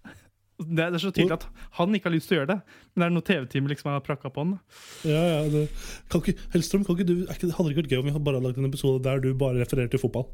[0.78, 1.46] det er, så tydelig at
[1.78, 2.58] han ikke har lyst til å gjøre det,
[2.92, 4.58] men det er noe TV-team liksom har prakka på han.
[5.08, 5.64] Ja, ja, det,
[6.12, 8.42] kan ikke, Hellstrøm, kan ikke du, hadde det ikke vært gøy om vi hadde bare
[8.42, 10.28] lagd en episode der du bare refererer til fotball?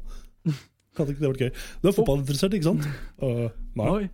[0.99, 1.63] Hadde ikke det vært gøy?
[1.81, 2.87] Du er fotballinteressert, ikke sant?
[3.23, 3.47] Uh,
[3.79, 4.09] nei.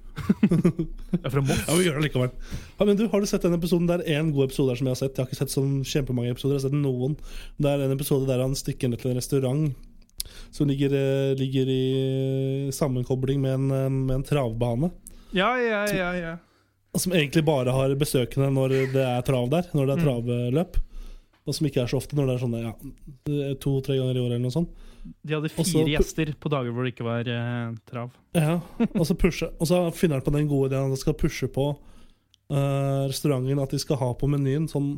[1.16, 1.66] Jeg er fra Moss.
[1.66, 2.32] Ja, vi gjør det likevel.
[2.78, 3.90] Ja, men du, Har du sett den episoden?
[3.90, 5.18] Det er én god episode der som jeg har sett.
[5.18, 6.56] Jeg har ikke sett sånn kjempemange episoder.
[6.56, 7.18] Jeg har sett noen.
[7.62, 9.76] Det er en episode der han stikker ned til en restaurant
[10.52, 14.92] som ligger, eh, ligger i sammenkobling med en, eh, med en travbane.
[15.32, 16.38] Ja, ja, ja, ja.
[16.96, 19.68] Som egentlig bare har besøkende når det er trav der.
[19.74, 20.78] Når det er travløp.
[21.46, 22.74] Og som ikke er så ofte når det er sånne ja,
[23.62, 24.72] to-tre ganger i året eller noe sånt.
[25.06, 28.14] De hadde fire Også, gjester på dager hvor det ikke var eh, trav.
[28.34, 31.18] Ja, og så, pushe, og så finner han på den gode ideen at han skal
[31.20, 34.96] pushe på uh, restauranten at de skal ha på menyen sånn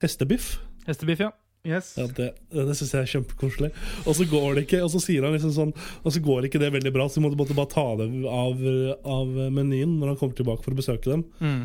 [0.00, 0.54] hestebiff.
[0.88, 1.34] Hestebiff, ja.
[1.64, 1.94] Yes.
[1.96, 3.70] Ja, Det, det syns jeg er kjempekoselig.
[4.04, 5.70] Og så går det ikke, og så sier han liksom sånn
[6.04, 8.60] Og så går det ikke det veldig bra, så de måtte bare ta det av,
[9.08, 11.24] av menyen når han kommer tilbake for å besøke dem.
[11.40, 11.62] Mm.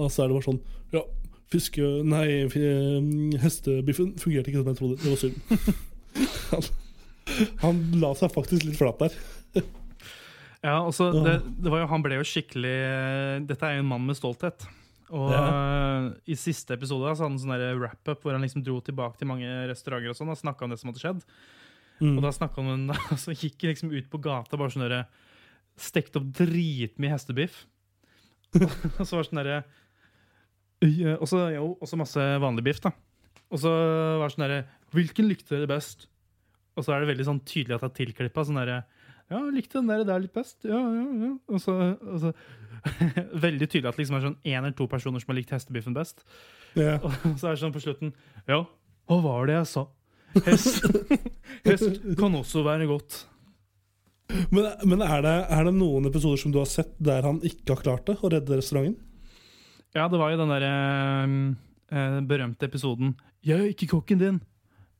[0.00, 0.62] Og så er det bare sånn
[0.94, 1.04] Ja,
[1.52, 1.90] fiske...
[2.06, 2.26] Nei,
[3.42, 4.98] hestebiffen fungerte ikke som jeg trodde.
[5.02, 5.36] Det var synd.
[6.52, 6.70] han,
[7.64, 9.18] han la seg faktisk litt flat der.
[10.64, 12.76] Ja, altså, så det, det var jo, Han ble jo skikkelig
[13.46, 14.64] Dette er jo en mann med stolthet.
[15.14, 18.80] Og eh, i siste episode så hadde han en sånn wrap-up hvor han liksom dro
[18.82, 21.22] tilbake til mange restauranter og sånn og snakka om det som hadde skjedd.
[22.00, 22.16] Mm.
[22.16, 25.06] Og da snakka han om en så gikk liksom ut på gata bare sånn derre
[25.76, 27.66] Stekte opp dritmye hestebiff.
[28.56, 29.74] og så var det sånn derre «Øy,
[30.84, 32.92] Og så jo, også masse vanlig biff, da.
[33.52, 34.62] Og så var det sånn derre
[34.96, 36.06] Hvilken likte dere best?
[36.76, 38.44] Og så er det veldig sånn tydelig at det er tilklippa.
[38.46, 38.82] Sånn derre
[39.32, 40.58] Ja, likte den der der litt best.
[40.68, 41.32] Ja, ja, ja.
[41.50, 42.32] Og så, og så
[43.46, 45.96] Veldig tydelig at det liksom er sånn én eller to personer som har likt hestebiffen
[45.96, 46.26] best.
[46.76, 47.00] Yeah.
[47.04, 48.12] Og så er det sånn på slutten
[48.46, 48.66] Ja,
[49.08, 49.86] hva var det jeg sa?
[50.44, 50.84] Hest,
[51.66, 53.22] hest kan også være godt.
[54.52, 57.76] Men, men er, det, er det noen episoder som du har sett der han ikke
[57.76, 58.98] har klart det, å redde restauranten?
[59.96, 60.72] Ja, det var jo den derre
[61.88, 63.14] eh, berømte episoden
[63.46, 64.40] 'Jeg er ikke kokken din'.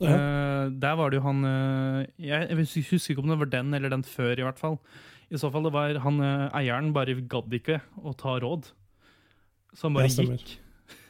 [0.01, 0.13] Ja.
[0.13, 3.75] Eh, der var det jo han eh, Jeg, jeg husker ikke om det var den
[3.75, 4.79] eller den før, i hvert fall.
[5.31, 8.69] I så fall det var han eh, eieren bare gadd ikke å ta råd.
[9.75, 10.59] Så han bare Ja, gikk.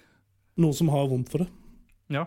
[0.62, 1.49] Noen som har vondt for det.
[2.09, 2.24] Ja.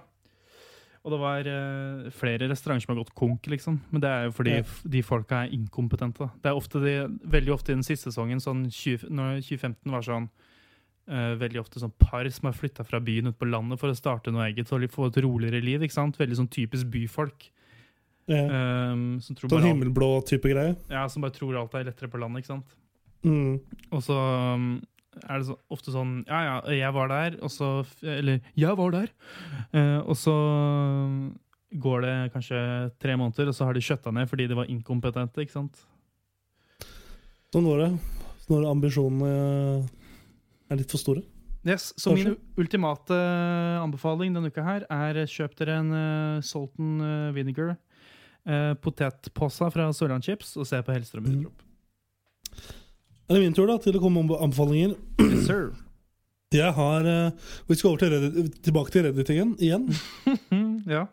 [1.04, 3.80] Og det var uh, flere restauranter som har gått konk, liksom.
[3.90, 4.64] Men det er jo fordi Ja.
[4.84, 6.20] de folka er inkompetente.
[6.20, 6.30] da.
[6.44, 6.94] Det er ofte de,
[7.24, 10.30] veldig ofte i den siste sesongen, sånn 20, når 2015 var sånn
[11.10, 13.98] eh, Veldig ofte sånn par som har flytta fra byen ut på landet for å
[13.98, 15.84] starte noe eget og få et roligere liv.
[15.84, 16.20] ikke sant?
[16.20, 17.50] Veldig sånn typisk byfolk.
[18.30, 18.44] Ja.
[18.94, 20.76] Um, som, tror Sånn himmelblå type greie.
[20.92, 22.44] ja, som bare tror alt er lettere på landet.
[22.44, 22.78] ikke sant?
[23.26, 23.60] Mm.
[23.90, 24.72] Og så um,
[25.26, 28.94] er det så, ofte sånn Ja, ja, jeg var der, og så Eller, jeg var
[28.96, 29.10] der.
[29.74, 31.34] Uh, og så um,
[31.70, 32.60] går det kanskje
[33.02, 35.42] tre måneder, og så har de skjøtta ned fordi de var inkompetente.
[35.42, 35.84] ikke sant?
[37.54, 37.92] Sånn var det.
[38.50, 39.90] Når ambisjonene
[40.70, 41.24] er litt for store.
[41.68, 43.12] Yes, Så min ultimate
[43.84, 49.90] anbefaling denne uka her er kjøp dere en uh, Salton eh, Vinegar uh, potetposa fra
[49.92, 51.42] Sørlandschips og se på Hellstrøm Mm.
[51.42, 51.66] utrop.
[53.30, 54.96] Er det min tur da til å komme med anbefalinger?
[55.20, 55.70] Yes, sir.
[56.56, 59.84] Jeg har uh, Vi skal over til Reddit, tilbake til Reddit igjen.
[60.96, 61.04] ja.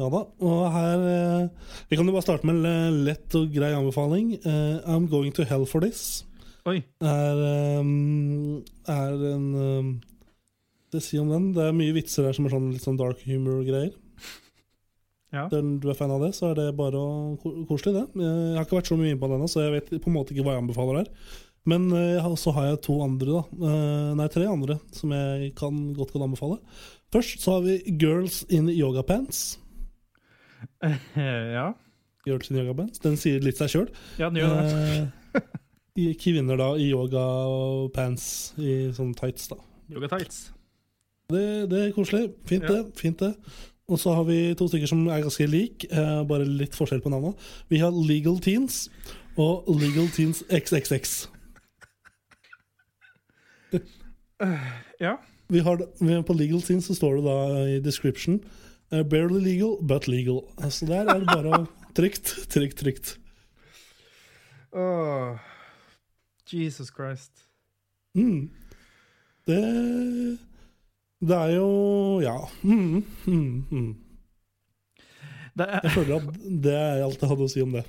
[0.00, 0.22] Ja da.
[0.40, 1.48] Og her eh,
[1.90, 4.32] Vi kan jo bare starte med en eh, lett og grei anbefaling.
[4.40, 6.24] Eh, I'm Going to Hell for This
[6.68, 6.78] Oi.
[7.02, 7.82] er, eh,
[8.94, 9.88] er en eh,
[10.92, 11.52] Det sier om den.
[11.56, 13.94] Det er mye vitser der som er sånn litt sånn dark humor-greier.
[15.32, 15.46] Ja.
[15.48, 17.00] Den du er fan av det, så er det bare
[17.40, 18.20] koselig, det.
[18.20, 20.16] Jeg har ikke vært så mye inne på den ennå, så jeg vet på en
[20.18, 21.08] måte ikke hva jeg anbefaler der.
[21.72, 23.70] Men eh, så har jeg to andre, da.
[23.70, 26.58] Eh, Nei, tre andre som jeg kan, godt kan anbefale.
[27.14, 29.58] Først så har vi Girls in Yoga Pants.
[31.16, 31.70] ja.
[32.26, 33.00] Girls in Yoga Pants.
[33.00, 33.88] Den sier litt seg sjøl.
[34.20, 35.48] ja, den gjør det.
[35.98, 37.20] Eh, kvinner da i yoga
[37.52, 39.58] og pants i sånne tights, da.
[39.92, 40.46] Yoga tights.
[41.32, 42.30] Det, det er koselig.
[42.48, 42.78] Fint, Ja.
[42.78, 42.96] det.
[42.96, 43.34] Fint det.
[43.92, 47.10] Og så har vi to stykker som er ganske like, eh, bare litt forskjell på
[47.12, 47.36] navnet.
[47.68, 48.86] Vi har Legal Teens
[49.36, 51.28] og Legal Teens XXX.
[55.00, 55.16] Ja.
[55.48, 57.36] Vi har, på Legal Teens så står det da
[57.68, 58.40] i description
[58.92, 60.40] eh, Barely legal, but legal.
[60.70, 61.66] Så der er det bare
[61.98, 63.18] trygt, trygt, trygt.
[64.72, 65.36] Åh.
[66.52, 67.32] Jesus Christ.
[68.14, 68.50] Mm.
[69.46, 70.38] Det
[71.22, 72.36] Det er jo Ja.
[72.62, 73.96] Mm, mm, mm.
[75.58, 76.34] Det er, Jeg føler at
[76.64, 77.82] det er alt jeg hadde å si om det.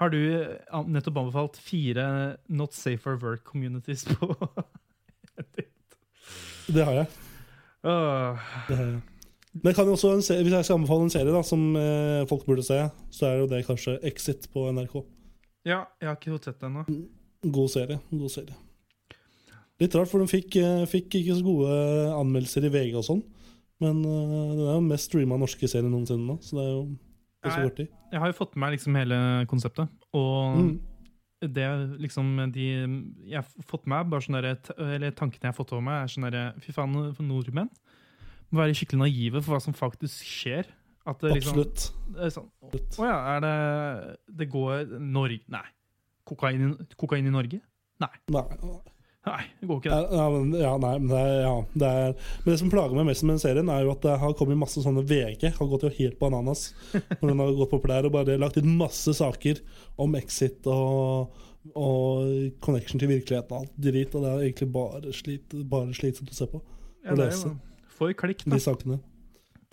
[0.00, 4.34] har du eh, nettopp anbefalt fire Not Safe for Work communities på
[6.74, 7.06] Det har jeg.
[7.84, 8.38] Oh.
[8.68, 9.00] Det har jeg.
[9.54, 12.24] Men jeg kan jo også serie, Hvis jeg skal anbefale en serie da som eh,
[12.28, 12.78] folk burde se,
[13.14, 14.96] så er jo det kanskje Exit på NRK.
[15.68, 16.84] Ja, jeg har ikke fått sett det ennå.
[17.52, 17.98] God serie.
[18.10, 18.54] god serie
[19.82, 21.70] Litt rart, for den fikk, eh, fikk ikke så gode
[22.14, 23.22] anmeldelser i VG og sånn.
[23.82, 26.82] Men uh, den er jo mest streama norske serien noensinne nå, så det er jo
[27.42, 27.88] ikke så kort tid.
[28.14, 29.18] Jeg har jo fått med meg liksom hele
[29.50, 29.88] konseptet.
[30.14, 30.78] Og Mm.
[31.52, 31.66] det
[32.00, 32.66] liksom de
[33.26, 36.30] Jeg har fått med bare sånn Eller tankene jeg har fått over meg, er sånn
[36.30, 37.68] derre Fy faen, for nordmenn
[38.52, 40.68] må være skikkelig naive for hva som faktisk skjer.
[41.04, 42.32] At det liksom Absolutt.
[42.32, 42.48] sånn,
[43.02, 45.66] Å ja, er det Det går Norge Nei.
[46.28, 47.60] Kokain, i- kokain i Norge?
[48.00, 48.08] Nei,
[49.24, 50.16] Nei, det går ikke det.
[50.18, 52.10] ja, men, ja, nei, men det, er, ja, det er
[52.44, 54.58] Men det som plager meg mest med den serien, er jo at det har kommet
[54.60, 55.46] masse sånne VG.
[55.56, 56.66] Har gått jo helt bananas
[57.22, 59.62] når den har gått populær og bare lagt ut masse saker
[60.04, 61.32] om Exit og,
[61.72, 62.28] og
[62.60, 64.12] connection til virkeligheten og alt drit.
[64.12, 66.60] Og det er egentlig bare, slit, bare slitsomt å se på,
[67.06, 67.54] Ja, det er jo
[67.96, 68.56] for klikk, da.
[68.58, 69.00] de sakene.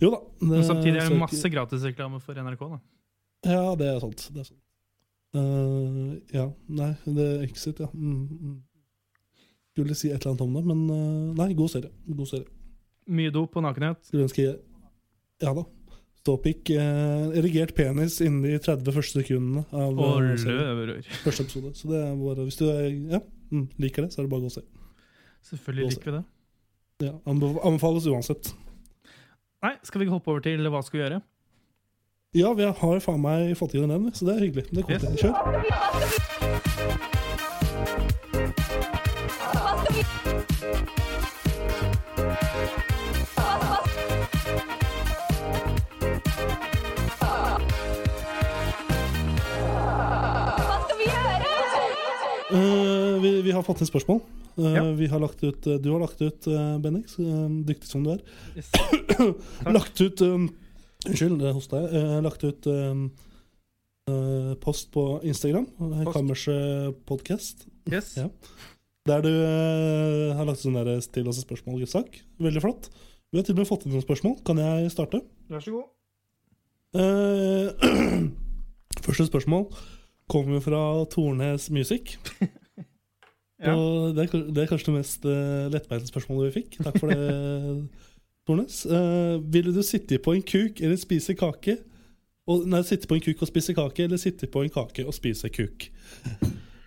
[0.00, 0.22] Jo da.
[0.40, 2.64] Det, Men samtidig er det masse gratisreklame for NRK.
[3.44, 4.30] da Ja, det er sant.
[4.32, 4.61] Det er sant.
[5.32, 7.88] Eh, ja, nei, det er Exit, ja.
[7.94, 8.56] Mm, mm.
[9.72, 11.92] Skulle si et eller annet om det, men uh, nei, god serie.
[12.04, 12.48] God serie.
[13.08, 14.02] Mye dop og nakenhet.
[14.04, 14.44] Skulle ønske
[15.40, 15.64] Ja da.
[16.20, 16.74] Ståpikk.
[16.76, 21.00] Uh, erigert penis innen de 30 første sekundene av Og serien.
[21.24, 21.72] første episode.
[21.78, 22.84] Så det er bare Hvis du er,
[23.16, 24.66] ja, mm, liker det, så er det bare å gå og se.
[25.48, 26.24] Selvfølgelig liker vi det.
[27.08, 28.52] Ja, anbefales uansett.
[29.64, 31.22] Nei, skal vi hoppe over til hva skal vi gjøre?
[32.34, 34.64] Ja, vi har faen meg fått i gang den, så det er hyggelig.
[34.72, 35.20] Det kommer Yes.
[35.20, 35.28] til.
[35.28, 36.52] Kjør.
[49.42, 51.50] Hva skal vi gjøre?
[52.52, 54.22] Eh, vi, vi har fått inn spørsmål.
[54.52, 54.82] Uh, Ja.
[54.92, 58.10] vi har lagt ut, eh, du har lagt ut, uh, Bennix, uh, dyktig som du
[58.12, 58.20] er.
[58.56, 58.68] Yes.
[59.78, 60.50] Lagt ut um,
[61.08, 62.02] Unnskyld, det hosta jeg.
[62.12, 65.66] har lagt ut uh, post på Instagram.
[66.12, 67.66] Kammerset podcast.
[67.90, 68.14] Yes.
[68.16, 68.28] Ja.
[69.08, 72.20] Der du uh, har lagt ut sånn still oss et spørsmål-sak.
[72.42, 72.92] Veldig flott.
[73.32, 74.38] Vi har til og med fått inn noen spørsmål.
[74.46, 75.22] Kan jeg starte?
[75.50, 75.90] Vær så god.
[76.92, 78.28] Uh,
[79.06, 79.70] første spørsmål
[80.30, 82.16] kommer fra Tornes Music.
[83.62, 83.76] Ja.
[83.78, 86.80] Og det, er, det er kanskje det mest uh, lettbeinte spørsmålet vi fikk.
[86.82, 87.26] Takk for det,
[88.48, 88.80] Tornes.
[88.90, 91.76] Uh, ville du sitte på en kuk eller spise kake?
[92.50, 95.14] Og, nei, sitte på en kuk og spise kake, eller sitte på en kake og
[95.14, 95.86] spise kuk?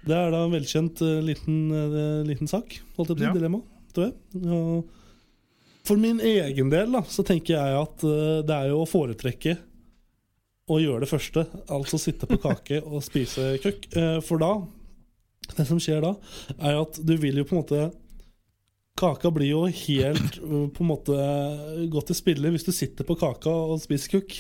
[0.05, 3.33] Det er da en velkjent uh, liten, uh, liten sak, holdt jeg på Ja.
[3.37, 3.61] dilemma,
[3.95, 4.43] tror jeg.
[4.51, 4.91] Og
[5.85, 9.51] for min egen del da, så tenker jeg at eh, det er jo å foretrekke
[10.73, 13.85] å gjøre det første, altså sitte på kake og spise kukk.
[13.93, 14.49] Eh, For da,
[15.53, 16.15] det som skjer da,
[16.57, 17.83] er at du vil jo på en måte
[18.95, 21.15] Kaka blir jo helt eh, på en måte
[21.91, 24.37] godt til spille hvis du sitter på kaka og spiser kukk.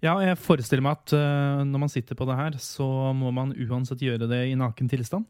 [0.00, 3.50] Ja, jeg forestiller meg at uh, når man sitter på det her, så må man
[3.52, 5.26] uansett gjøre det i naken tilstand.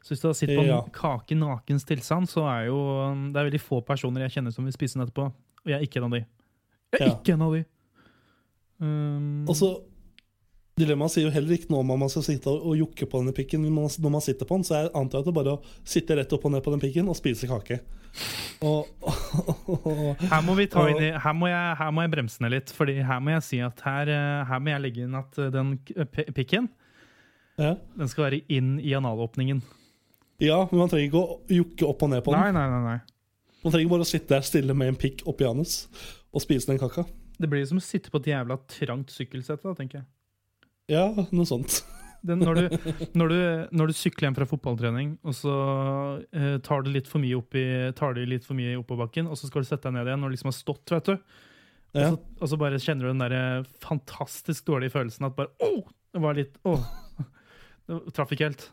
[0.00, 0.78] Så hvis du har sittet på en Ja.
[0.96, 4.50] kake i nakens tilstand, så er jo øh, Det er veldig få personer jeg kjenner
[4.56, 5.28] som vil spise den etterpå.
[5.28, 6.22] Og jeg er ikke en av de.
[6.96, 7.12] Jeg er Ja.
[7.20, 7.60] ikke en av de.
[8.82, 9.68] Um, Og så
[10.80, 13.60] Dilemmaet sier jo heller ikke noe om man skal sitte og jokke på denne pikken
[13.66, 16.32] når man, sitter på den, så jeg antar at det er bare å sitte rett
[16.32, 17.82] opp og ned på den pikken og spise kake.
[18.64, 18.88] Og,
[20.32, 22.52] her må vi ta og- inn i, her må, jeg, her må jeg bremse ned
[22.52, 25.38] litt, Fordi her må jeg si at her, øh, her må jeg legge inn at
[25.40, 25.70] øh, den
[26.36, 26.68] pikken
[27.60, 27.74] ja.
[27.96, 29.62] den skal være inn i analåpningen.
[30.40, 32.40] ja, men man trenger ikke å jokke opp og ned på den.
[32.40, 32.98] Nei, nei, nei, nei.
[33.62, 35.84] Man trenger bare å sitte der stille med en pikk oppi anus
[36.32, 37.04] og spise den kaka.
[37.38, 39.62] Det blir som å sitte på et jævla trangt sykkelsett.
[39.62, 40.08] da, tenker jeg.
[40.90, 41.82] Ja, noe sånt.
[42.22, 43.38] Den, når, du, når, du,
[43.74, 45.54] når du sykler hjem fra fotballtrening, og så
[46.30, 47.64] eh, tar du litt for mye opp i,
[47.98, 50.30] tar du litt for mye oppoverbakken, og så skal du sette deg ned igjen når
[50.30, 51.16] du liksom har stått, vet du.
[51.92, 55.50] Og, så, og så bare kjenner du den der eh, fantastisk dårlige følelsen at bare
[55.66, 55.90] Åh!
[56.12, 56.86] Det var litt Åh!
[57.90, 58.68] Det traff ikke helt.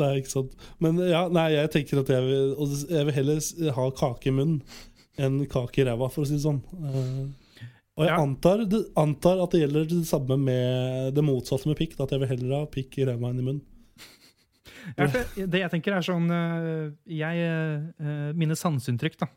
[0.00, 0.56] Nei, ikke sant.
[0.82, 4.58] Men ja, nei, jeg tenker at jeg vil, jeg vil heller ha kake i munnen
[5.20, 6.62] enn kake i ræva, for å si det sånn.
[7.98, 8.22] Og jeg Ja.
[8.22, 8.62] antar,
[8.96, 11.98] antar at det gjelder det samme med det motsatte med pikk.
[12.00, 13.62] At jeg vil heller ha pikk i ræva enn i munnen.
[14.98, 17.42] Ja, det jeg tenker er sånn eh, jeg,
[18.02, 19.28] eh, Mine sanseinntrykk da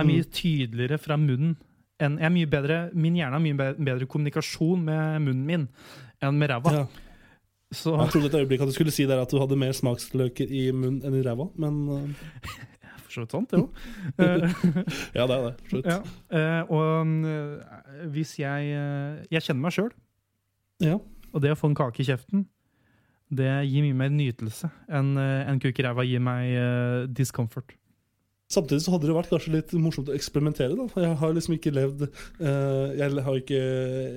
[0.00, 1.54] er mye tydeligere fra munnen
[2.00, 5.64] enn jeg er mye bedre, Min hjerne har mye bedre kommunikasjon med munnen min
[6.20, 6.72] enn med ræva.
[6.72, 6.84] Ja.
[7.72, 10.50] Så Jeg trodde et øyeblikk at du skulle si der at du hadde mer smaksløker
[10.50, 12.59] i munnen enn i ræva, men eh,
[13.10, 13.66] for så vidt sant, jo.
[14.22, 14.46] Eh,
[15.18, 15.52] ja, det er det.
[15.72, 15.90] Slutt.
[15.90, 15.98] ja.
[16.30, 18.70] Eh, og eh, hvis jeg
[19.30, 19.90] Jeg kjenner meg sjøl,
[20.80, 20.96] Ja.
[21.34, 22.46] og det å få en kake i kjeften,
[23.30, 27.76] det gir mye mer nytelse enn en kuk i ræva gir meg discomfort.
[28.50, 30.74] Samtidig så hadde det vært kanskje litt morsomt å eksperimentere.
[30.74, 30.88] da.
[31.04, 33.60] Jeg har liksom ikke levd uh, Jeg har ikke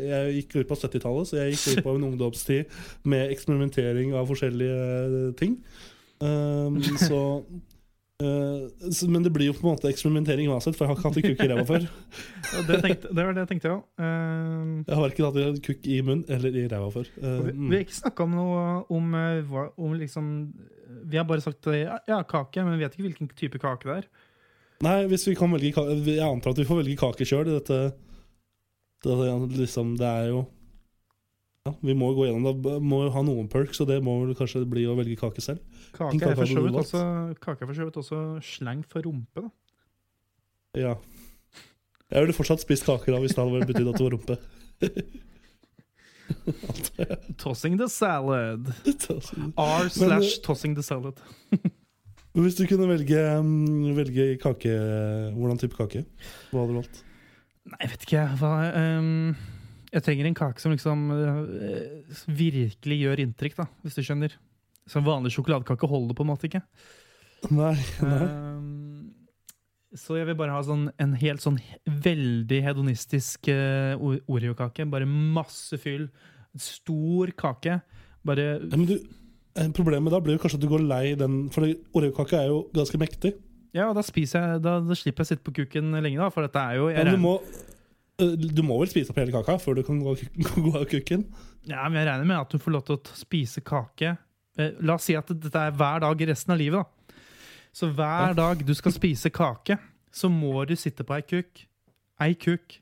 [0.10, 2.80] Jeg gikk glipp av 70-tallet, så jeg gikk glipp av en ungdomstid
[3.14, 5.60] med eksperimentering av forskjellige ting.
[6.18, 7.20] Um, så
[8.24, 11.26] Men det blir jo på en måte eksperimentering uansett, for jeg har ikke hatt en
[11.28, 11.88] kukk i ræva før.
[12.68, 13.80] Det, tenkte, det var det jeg tenkte, ja.
[13.98, 17.10] Uh, Jeg har verken hatt en kukk i munnen eller i ræva før.
[17.18, 20.28] Uh, Vi, vi har ikke snakka om noe om, eh, om liksom
[21.10, 23.96] Vi har bare sagt eh, ja, kake, men vi vet ikke hvilken type kake det
[24.04, 24.10] er.
[24.84, 27.50] Nei, hvis vi kan velge kake Jeg antar at vi får velge kake sjøl.
[27.50, 27.80] Dette
[29.04, 30.46] det, er liksom, det er jo
[31.64, 32.74] ja, Vi må jo gå gjennom det.
[32.84, 35.62] Må jo ha noen perks, og det må vel kanskje bli å velge kake selv.
[35.96, 37.04] Kake er for så vidt også,
[37.40, 39.46] er for også slang for rumpe.
[39.46, 39.52] da.
[40.82, 40.96] Ja.
[42.12, 44.38] Jeg ville fortsatt spist kake da hvis det hadde betydd at det var rumpe.
[47.38, 48.68] Tossing the salad.
[49.56, 51.22] R slash tossing the salad.
[52.34, 54.72] hvis du kunne velge, mm, velge kake
[55.38, 56.04] Hvordan type kake?
[56.52, 57.04] Hva hadde du valgt?
[57.70, 58.24] Nei, jeg vet ikke.
[58.42, 59.36] Hva, ehm,
[59.94, 64.36] jeg trenger en kake som liksom eh, virkelig gjør inntrykk, da, hvis du skjønner.
[64.90, 66.64] Så en vanlig sjokoladekake holder på en måte ikke.
[67.54, 68.20] Nei, nei.
[68.24, 69.12] Ehm,
[69.94, 74.88] så jeg vil bare ha sånn, en helt sånn veldig hedonistisk uh, Oreo-kake.
[74.90, 76.08] Bare masse fyll.
[76.58, 77.78] Stor kake.
[78.26, 78.96] Bare Ja, men du,
[79.60, 81.68] eh, problemet da blir jo kanskje at du går lei den For
[81.98, 83.36] oreokake er jo ganske mektig.
[83.74, 86.32] Ja, og da spiser jeg Da, da slipper jeg å sitte på kuken lenge, da.
[86.34, 87.36] For dette er jo jeg men du må,
[88.36, 90.16] Du må vel spise opp hele kaka før du kan gå,
[90.66, 91.26] gå av kukken?
[91.70, 94.16] Ja, men jeg regner med at du får lov til å spise kake.
[94.60, 96.84] Eh, La oss si at dette er hver dag i resten av livet.
[96.84, 97.20] da.
[97.74, 99.80] Så hver dag du skal spise kake,
[100.14, 101.64] så må du sitte på ei kukk.
[102.22, 102.80] Ei kukk.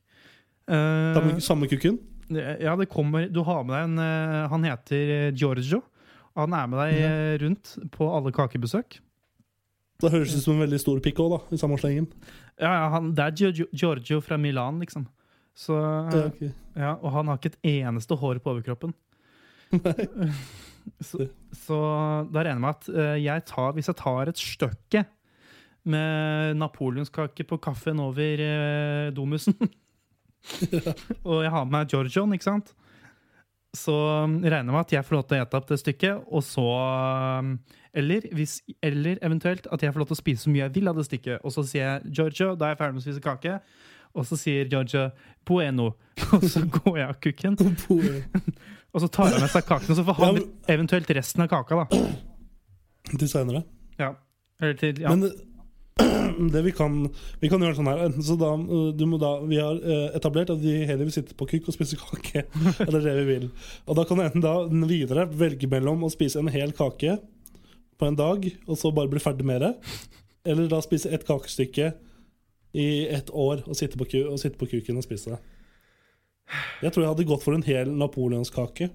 [0.67, 1.99] Uh, Samme, samme kukken?
[2.31, 5.81] ja, det kommer Du har med deg en eh, Han heter eh, Giorgio.
[6.37, 8.99] Han er med deg eh, rundt på alle kakebesøk.
[10.01, 12.07] Det høres ut som en veldig stor pikk òg, da, i samme slengen.
[12.55, 15.07] Ja, ja, han, Det er Giorgio, Giorgio fra Milan, liksom.
[15.57, 16.41] Så, Ja, ok.
[16.75, 18.93] ja, og han har ikke et eneste hår på overkroppen.
[21.07, 21.27] så,
[21.63, 21.79] så
[22.31, 25.05] da regner jeg med at eh, jeg tar, hvis jeg tar et stykke
[25.91, 29.55] med napoleonskake på kaffen over eh, domusen
[31.29, 32.71] Og jeg har med meg Georgion, ikke sant?
[33.77, 36.23] Så um, regner jeg med at jeg får lov til å ete opp det stykket,
[36.27, 36.65] og så
[37.39, 37.53] um,
[37.95, 40.91] eller, hvis, eller eventuelt at jeg får lov til å spise så mye jeg vil
[40.91, 41.45] av det stykket.
[41.45, 43.55] Og så sier jeg Giorgio, da er jeg ferdig med å spise kake.
[44.15, 45.09] Og så sier Giorgio
[45.47, 45.93] bueno.
[46.35, 47.57] Og så går jeg av kukken.
[48.93, 50.41] Og så tar han med seg kaken, og så får han
[50.73, 52.01] eventuelt resten av kaka, da.
[53.13, 53.63] Til seinere.
[53.95, 54.11] Ja.
[54.59, 55.13] Eller til, ja.
[55.15, 55.31] Men
[56.53, 56.93] det vi kan
[57.41, 58.51] Vi kan gjøre sånn her så da,
[58.95, 61.75] du må da, Vi har uh, etablert at vi heller vil sitte på kukk og
[61.75, 62.45] spise kake.
[62.51, 63.49] Det er det vi vil.
[63.87, 64.55] Og da kan du enten da
[64.89, 67.15] videre velge mellom å spise en hel kake
[68.01, 69.75] på en dag, og så bare bli ferdig med det,
[70.49, 71.91] eller da spise ett kakestykke
[72.73, 75.39] i ett år og sitte på, ku, og sitte på kuken og spise det.
[76.81, 78.89] Jeg tror jeg hadde gått for en hel napoleonskake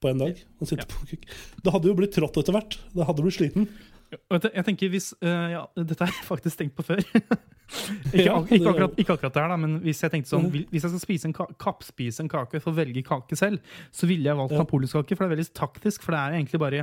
[0.00, 0.38] på en dag.
[0.60, 1.26] Og sitte på kuk.
[1.62, 2.78] Det hadde jo blitt trått etter hvert.
[2.94, 3.68] Det hadde blitt sliten.
[4.10, 7.02] Jeg tenker hvis uh, ja, Dette har jeg faktisk tenkt på før.
[8.16, 10.64] ikke, ak ikke, akkurat, ikke akkurat det her, da, men hvis jeg tenkte sånn Mhm.
[10.72, 13.60] Hvis jeg skal spise en ka kappspise en kake for å velge kake selv,
[13.94, 14.64] så ville jeg valgt Ja.
[14.64, 16.02] napoleonskake, for det er veldig taktisk.
[16.02, 16.82] For det er egentlig bare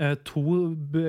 [0.00, 0.44] uh, to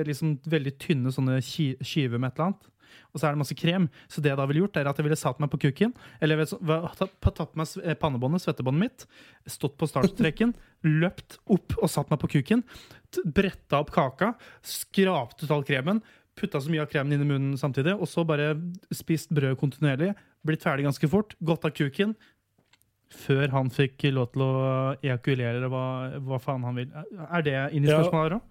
[0.04, 2.70] liksom, veldig tynne sånne ski skiver med et eller annet.
[3.14, 3.84] Og så er det masse krem.
[4.10, 6.34] Så det jeg da ville gjort, er at jeg ville satt meg på kukken, eller
[6.42, 9.06] jeg ville tatt, på meg eh, pannebåndet, svettebåndet mitt,
[9.54, 10.52] stått på startstreken,
[11.04, 12.64] løpt opp og satt meg på kukken,
[13.14, 14.32] t- bretta opp kaka,
[14.66, 16.02] skrapt ut all kremen,
[16.34, 18.56] putta så mye av kremen inn i munnen samtidig, og så bare
[18.90, 20.10] spist brød kontinuerlig,
[20.44, 22.16] blitt ferdig ganske fort, gått av kuken,
[23.14, 24.50] før han fikk lov til å
[24.98, 25.84] ejakulere hva,
[26.26, 26.90] hva faen han vil.
[27.30, 28.50] Er det inn i spørsmålet her òg?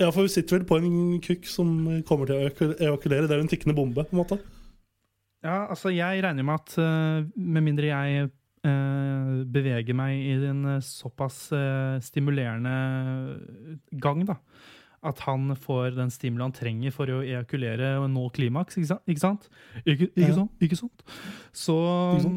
[0.00, 1.70] Ja, for vi sitter vel på en kukk som
[2.08, 3.26] kommer til å evakuere.
[3.28, 4.38] Det er en tikkende bombe, på en måte.
[5.44, 8.26] Ja, altså jeg regner med at eh, med mindre jeg
[8.66, 11.46] eh, beveger meg i en eh, såpass
[12.04, 12.72] stimulerende
[14.02, 14.36] gang, da,
[15.06, 19.06] at han får den stimuli han trenger for å ejakulere og nå klimaks, ikke sant?
[19.06, 19.48] Ikke sant?
[19.84, 20.34] Ikke, ikke Ja.
[20.42, 21.04] sånn, Ikke sånt?
[21.54, 21.76] Så,
[22.18, 22.36] Ikke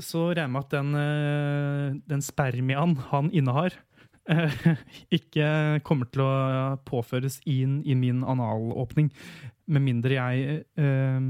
[0.00, 3.89] så regner jeg med at den, den spermiaen han innehar, eh,
[5.18, 5.46] ikke
[5.86, 6.32] kommer til å
[6.88, 9.10] påføres inn i min analåpning,
[9.70, 11.28] med mindre jeg eh,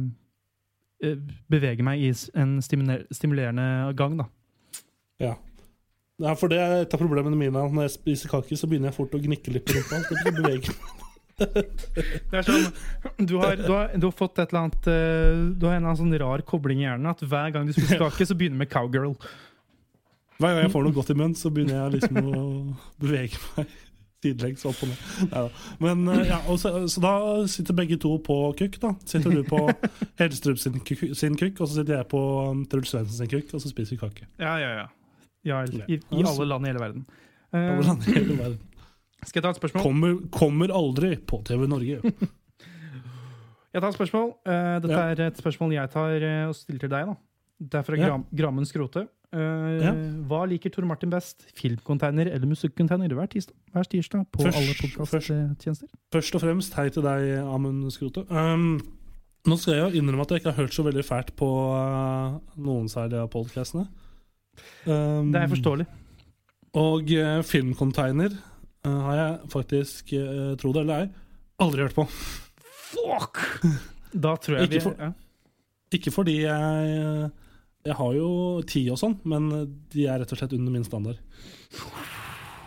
[1.05, 1.19] eh,
[1.53, 4.29] beveger meg i en stimulerende gang, da.
[5.21, 5.35] Ja.
[6.23, 7.67] ja, for det er et av problemene mine.
[7.75, 10.01] Når jeg spiser kake, så begynner jeg fort å gnikke litt på rumpa.
[10.41, 10.57] Det.
[11.41, 12.67] Det er sånn,
[13.25, 15.93] du har, du, har, du har fått et eller annet eh, Du har en eller
[15.95, 18.65] annen sånn rar kobling i hjernen at hver gang du spiser kake, så begynner du
[18.67, 19.15] med cowgirl.
[20.41, 22.43] Hver gang jeg får noe godt i munnen, så begynner jeg liksom å
[23.03, 23.73] bevege meg
[24.21, 25.03] sidelengs opp og ned.
[25.33, 25.43] Ja,
[25.81, 27.13] Men eh, ja, så, så da
[27.49, 28.91] sitter begge to på kukk, da.
[29.09, 29.63] Sitter du på
[30.21, 30.77] Helstrup sin,
[31.17, 32.21] sin kukk, og så sitter jeg på
[32.51, 34.29] um, Truls Svendsen sin kukk, og så spiser vi kake.
[34.43, 34.89] Ja, ja, ja.
[35.53, 37.07] ja i, I alle land i hele verden.
[37.53, 38.59] Eh, Alle land i hele verden.
[39.25, 39.83] skal jeg ta et spørsmål?
[39.89, 42.01] Kommer, kommer aldri på TV Norge.
[43.71, 44.31] Jeg tar et spørsmål.
[44.51, 45.03] Eh, dette Ja.
[45.15, 47.07] er et spørsmål jeg tar eh, og stiller til deg.
[47.07, 47.13] da.
[47.61, 47.97] Det er fra.
[48.01, 49.07] Gram, Grammen Skrote.
[49.31, 49.93] Uh, Ja.
[50.27, 51.45] Hva liker Tor Martin best?
[51.55, 55.89] Filmcontainer eller musikkonteiner hver tirsdag, hver tirsdag på Først- alle podkasttjenester?
[56.11, 58.25] Først og fremst hei til deg, Amund Skrote.
[58.29, 58.81] Um,
[59.47, 62.41] nå skal jeg jo innrømme at jeg ikke har hørt så veldig fælt på uh,
[62.59, 63.87] noen særlig av podkastene.
[64.87, 65.87] Um, Det er forståelig.
[66.81, 71.11] Og uh, filmcontainer uh, har jeg faktisk, uh, tro det eller ei,
[71.63, 72.09] aldri hørt på.
[72.91, 73.39] Fuck!
[74.13, 75.13] Da tror jeg Ikke vi for- ja.
[75.95, 77.31] Ikke fordi jeg
[77.87, 78.31] Jeg har jo
[78.69, 79.49] ti og sånn, men
[79.93, 81.21] de er rett og slett under min standard.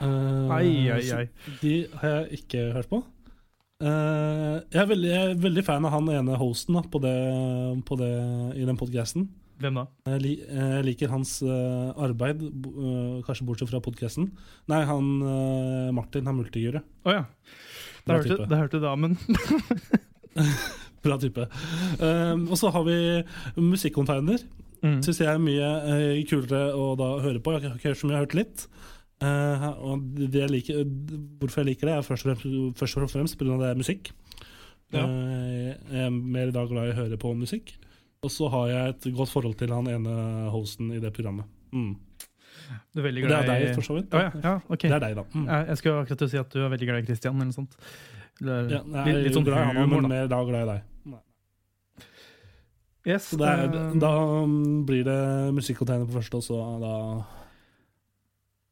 [0.03, 1.25] Uh, Ai, ai, ai.
[1.61, 2.99] De har jeg ikke hørt på.
[3.83, 7.13] Uh, jeg, er veldig, jeg er veldig fan av han ene hosten da, på det,
[7.87, 8.11] på det,
[8.59, 9.29] i den podcasten.
[9.61, 9.85] Hvem da?
[10.09, 12.41] Jeg, li, jeg liker hans uh, arbeid,
[13.27, 14.31] kanskje bortsett fra podcasten.
[14.71, 15.13] Nei, han
[15.95, 16.83] Martin har multigure.
[17.05, 17.27] Å ja.
[18.03, 18.59] Bra hørte, type.
[18.59, 19.15] hørte damen.
[21.03, 21.45] Bra type.
[22.01, 22.97] Um, og så har vi
[23.59, 24.43] musikkonteiner.
[24.83, 24.97] Mm.
[25.05, 27.55] Syns jeg er mye uh, kulere å da høre på.
[27.55, 28.65] Jeg har ikke hørt så mye, jeg har hørt litt.
[29.23, 30.83] Uh, og det jeg liker,
[31.39, 33.57] hvorfor jeg liker det, er først og fremst, først og fremst pga.
[33.61, 34.11] det er musikk.
[34.93, 35.05] Ja.
[35.07, 37.75] Uh, jeg er mer i dag glad i å høre på musikk.
[38.23, 40.17] Og så har jeg et godt forhold til han ene
[40.51, 41.47] hosten i det programmet.
[41.75, 41.95] Mm.
[42.93, 44.13] Du er veldig Og det glad er deg, for så vidt.
[44.15, 44.87] Oh, ja, ja, okay.
[44.87, 45.25] Det er deg, da.
[45.33, 45.47] Mm.
[45.51, 47.75] Jeg skulle akkurat si at du er veldig glad i Christian, eller noe sånt.
[48.41, 50.89] Eller, Ja, jeg er litt sånn glad i han, men mer da glad i deg.
[53.07, 54.11] Yes, Så det er, eh, da
[54.87, 56.93] blir det musikkonteiner på første, og så da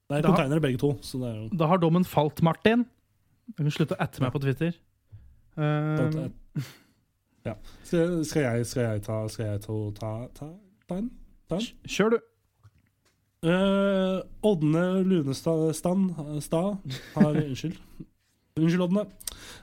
[0.08, 2.86] Det er konteinere begge to, så det jo Da har dommen falt, Martin.
[3.58, 4.72] Du kan slutte å atte meg på Twitter.
[5.58, 6.30] Uh,
[7.46, 7.56] ja.
[7.84, 10.48] skal, skal jeg Skal jeg ta Skal jeg ta, ta, ta,
[10.88, 11.10] ta en?
[11.50, 11.66] Ta en?
[11.84, 12.20] kjør, du.
[14.48, 16.78] Ådne Lunestad Stad
[17.16, 17.76] har Unnskyld.
[18.60, 19.06] Unnskyld, Ådne.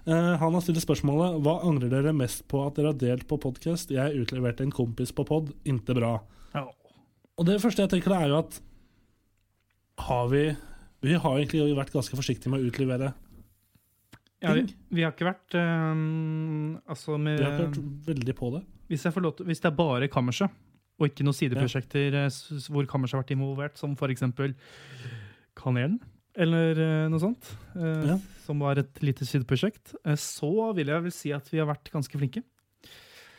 [0.09, 3.37] Eh, han har stilt spørsmålet Hva angrer dere mest på at dere har delt på
[3.43, 3.91] podkast?
[3.93, 5.51] Jeg utleverte en kompis på pod.
[5.69, 6.15] Inte bra.
[6.55, 6.65] Ja.
[7.39, 8.61] Og det første jeg tenker, er jo at
[10.09, 10.47] Har vi
[11.05, 13.13] Vi har egentlig vært ganske forsiktige med å utlevere
[14.43, 14.65] Ja, vi,
[14.95, 16.03] vi har ikke vært eh,
[16.89, 18.65] Altså med Vi har ikke vært veldig på det.
[18.89, 20.51] hvis, til, hvis det er bare kammerset,
[20.99, 24.25] og ikke noen sideprosjekter eh, s- s- hvor kammerset har vært involvert, som f.eks.
[25.59, 25.99] Kanelen,
[26.39, 28.19] eller eh, noe sånt, eh, Ja.
[28.45, 31.91] som var et lite sideprosjekt, eh, så vil jeg vel si at vi har vært
[31.93, 32.45] ganske flinke.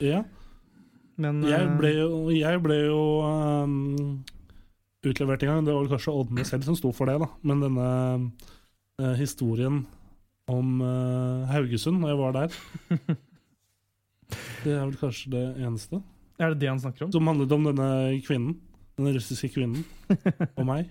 [0.04, 0.24] Ja.
[1.20, 4.24] Men Jeg ble jo, jeg ble jo um,
[5.04, 5.66] utlevert en gang.
[5.68, 7.28] Det var vel kanskje Ådne selv som sto for det, da.
[7.44, 7.88] Men denne
[9.02, 9.82] uh, historien
[10.48, 12.56] om uh, Haugesund, når jeg var der
[14.64, 16.00] Det er vel kanskje det eneste.
[16.40, 17.12] er det det han snakker om?
[17.12, 17.90] Som handlet om denne
[18.24, 18.56] kvinnen.
[19.00, 19.84] Den russiske kvinnen.
[20.60, 20.88] Og meg.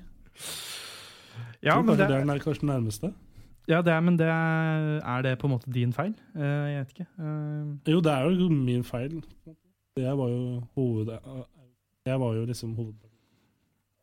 [1.62, 3.12] Ja, men det, det er kanskje den nærmeste.
[3.68, 6.14] ja, det er, men det er, er det på en måte din feil?
[6.36, 7.08] Eh, jeg vet ikke.
[7.18, 9.20] Eh, Jo, det er jo min feil.
[9.98, 11.12] Jeg var jo hoved...
[12.06, 12.94] Jeg var jo liksom hoved...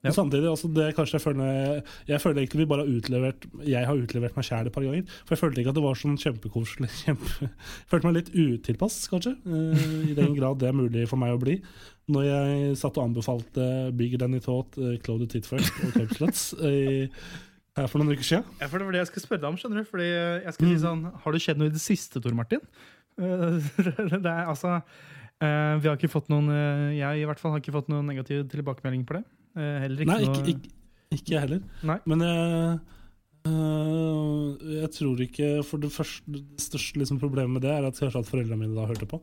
[0.05, 3.87] Men samtidig, altså det kanskje jeg føler Jeg føler egentlig vi bare har utlevert Jeg
[3.89, 5.07] har utlevert meg sjæl et par ganger.
[5.25, 6.89] For jeg følte ikke at det var sånn kjempekoselig.
[6.99, 9.33] Kjempe, jeg følte meg litt utilpass, kanskje.
[9.49, 11.55] eh, I den grad det er mulig for meg å bli.
[12.11, 13.65] Når jeg satt og anbefalte
[14.19, 17.07] Than It Thought, uh, Clouded Titfirst og Cape Sluts uh,
[17.75, 18.45] her for noen uker siden.
[18.61, 19.57] Ja, for Det var det jeg skulle spørre deg om.
[19.57, 19.89] skjønner du?
[19.89, 22.61] Fordi jeg skulle si sånn, Har det skjedd noe i det siste, Tor Martin?
[23.17, 23.57] Uh,
[24.15, 24.79] det er altså
[25.43, 28.07] Uh, Vi har ikke fått noen uh, Jeg i hvert fall har ikke fått noen
[28.07, 29.25] negativ tilbakemelding på det.
[29.57, 31.65] Uh, heller ikke Nei, noe ikke, ikke, ikke heller.
[31.87, 31.97] Nei.
[32.07, 32.27] Men
[33.45, 38.23] jeg tror ikke For det første det største liksom, problemet med det er at kanskje
[38.23, 39.19] at foreldrene mine da hørte på.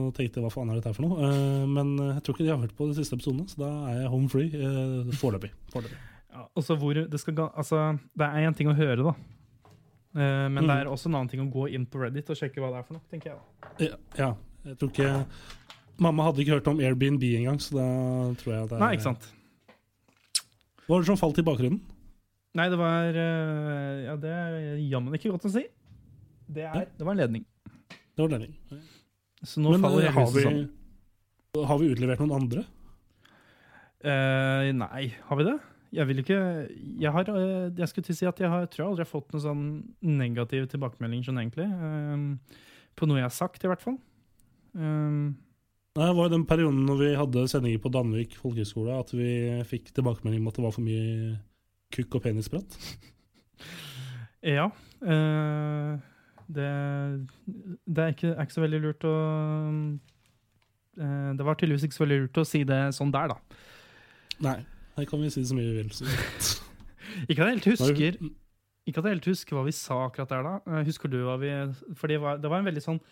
[0.00, 1.18] Og tenkte hva faen er dette for noe?
[1.26, 4.00] Eh, men jeg tror ikke de har hørt på de siste episodene, så da er
[4.02, 5.50] jeg home free uh, foreløpig.
[6.32, 6.78] Ja, også
[7.10, 9.14] det skal Altså, det er én ting å høre, da.
[10.14, 10.68] Eh, men Mm.
[10.68, 12.78] det er også en annen ting å gå inn på Reddit og sjekke hva det
[12.80, 13.02] er for noe.
[13.10, 13.38] tenker jeg.
[13.90, 14.34] Ja, ja,
[14.64, 15.26] jeg tror ikke
[15.98, 17.86] Mamma hadde ikke hørt om Airbnb engang, så da
[18.40, 19.28] tror jeg det er Nei, ikke sant?
[20.86, 21.80] Hva var det som falt i bakgrunnen?
[22.54, 25.64] Nei, det var eh, Ja, det er jammen ikke godt å si.
[26.48, 27.44] Det, er, det var en ledning.
[28.12, 28.52] Det var Lenning.
[29.42, 31.66] Så nå Men faller hele har, huset sammen.
[31.68, 32.64] har vi utlevert noen andre?
[34.02, 35.58] Uh, nei, har vi det?
[35.92, 38.82] Jeg vil ikke Jeg, har, eh, jeg skulle til å si at jeg har, tror
[38.82, 39.64] jeg aldri har fått noen sånn
[40.00, 41.68] negativ tilbakemelding, sånn egentlig.
[41.68, 42.62] Uh,
[42.96, 43.98] på noe jeg har sagt, i hvert fall.
[44.72, 45.34] Uh,
[45.92, 49.28] Det var jo den perioden når vi hadde sendinger på Danvik folkehøgskole at vi
[49.68, 51.34] fikk tilbakemelding om at det var for mye
[51.92, 52.78] kukk og penisprat.
[54.56, 54.70] ja.
[55.04, 56.11] eh,
[56.56, 56.68] det
[57.86, 59.14] det er, ikke, er ikke så veldig lurt å
[61.00, 63.58] eh, Det var tydeligvis ikke så veldig lurt å si det sånn der, da.
[64.42, 64.56] Nei,
[64.98, 65.90] her kan vi si så mye vi vil.
[67.28, 68.16] Ikke at jeg helt husker
[68.88, 70.52] Ikke at jeg helt husker hva vi sa akkurat der da.
[70.66, 71.50] Eh, Husker du hva vi
[71.98, 73.02] For det var, det var en veldig sånn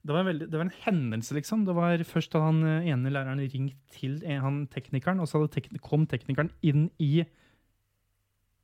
[0.00, 1.66] det var, en veldig, det var en hendelse, liksom.
[1.68, 5.76] Det var først da han eh, ene læreren ringt til han teknikeren, og så tekni
[5.84, 7.18] kom teknikeren inn i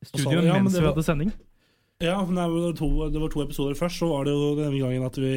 [0.07, 1.35] studio ja, men mens vi var- hadde sending.
[2.05, 3.99] Ja, nei, det, var to, det var to episoder først.
[4.03, 5.35] Så var det jo denne gangen at vi,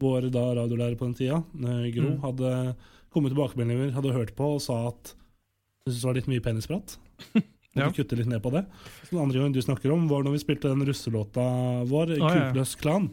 [0.00, 2.20] vår da radiolærer på den tida, eh, Gro, Mm.
[2.22, 2.76] hadde
[3.12, 5.12] kommet tilbakemeldinger, hadde hørt på og sa at
[5.84, 6.96] hun syntes det var litt mye penisprat.
[7.72, 7.86] Ja.
[7.88, 8.66] Måtte kutte litt ned på det.
[9.08, 11.40] Så Den andre gangen du snakker om, var når vi spilte den russelåta
[11.88, 12.42] vår, Ah, ja.
[12.52, 13.06] Kukløs klan.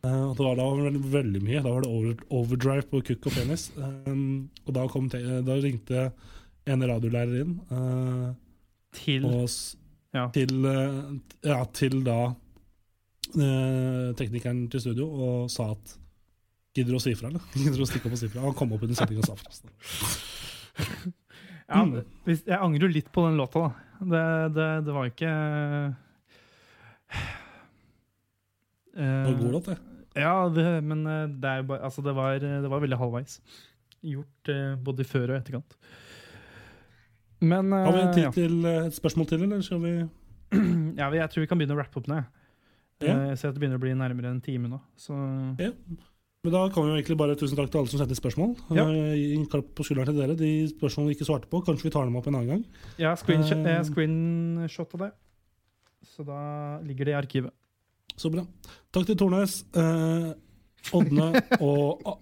[0.00, 1.60] Uh, og det var da veldig, veldig mye.
[1.60, 3.66] Da var det over, overdrive på kukk og penis.
[3.76, 6.06] Um, og da, kom te da ringte
[6.72, 7.52] en radiolærer inn.
[7.68, 8.32] Uh,
[8.96, 9.44] Til og
[10.16, 10.26] Ja.
[10.32, 10.98] til, eh,
[11.44, 12.18] ja, til da
[13.36, 15.96] eh, teknikeren til studio og sa at
[16.76, 17.40] Gidder du å si ifra, eller?
[17.56, 18.42] Gidder du å stikke opp og si ifra?
[18.44, 19.52] Han kom opp under sendinga og sa fra.
[21.72, 21.84] ja,
[22.26, 23.70] hvis- Jeg angrer jo litt på den låta, da.
[24.12, 24.24] Det,
[24.58, 25.30] det, det var ikke
[28.96, 29.78] Det var god låt, det.
[30.16, 31.02] Ja, det, men
[31.40, 33.38] det, er jo bare, altså det, var, det var veldig halvveis.
[34.06, 35.76] Gjort eh, både før og etterkant.
[37.40, 38.30] Men uh, Har vi tid ja.
[38.32, 39.94] til eh, et spørsmål til, eller skal vi
[41.00, 42.06] ja, jeg tror vi kan begynne å rappe opp.
[42.08, 42.22] Ja.
[43.02, 44.78] Eh, Jeg ser at det begynner å bli nærmere en time nå.
[44.96, 45.12] Så
[45.60, 45.72] Ja.
[46.46, 48.52] Men da kan vi jo egentlig bare tusen takk til alle som sendte spørsmål.
[48.76, 48.84] Ja.
[48.86, 50.36] Eh, klapp på skulderen til dere.
[50.38, 52.62] De spørsmålene vi ikke svarte på, kanskje vi tar dem opp en annen gang.
[53.00, 53.72] Har screenshot, Eh.
[53.74, 55.10] jeg screenshotta det.
[56.06, 57.50] Så da ligger det i arkivet.
[58.16, 58.46] Så bra.
[58.94, 60.32] Takk til Tornes, eh,
[60.94, 61.26] Ådne
[61.66, 62.14] og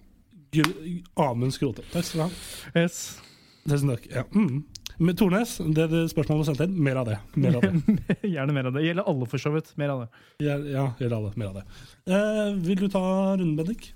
[1.20, 1.84] Amund Skrote.
[1.92, 2.80] Takk skal du ha.
[2.80, 3.20] Yes.
[3.68, 4.08] Tusen takk.
[4.10, 4.24] Ja.
[4.32, 4.64] Mm.
[4.99, 7.18] Men Tornes, det er spørsmålet du sendte inn, mer av det.
[7.40, 8.07] Mer av det.
[8.34, 8.84] Gjerne mer av det.
[8.86, 9.72] Gjelder alle, for så vidt.
[9.80, 10.24] Mer av det.
[10.45, 11.32] Ja, ja gjelder alle.
[11.40, 11.64] Mer av det.
[12.07, 13.92] Eh, vil du ta runden, Bendik?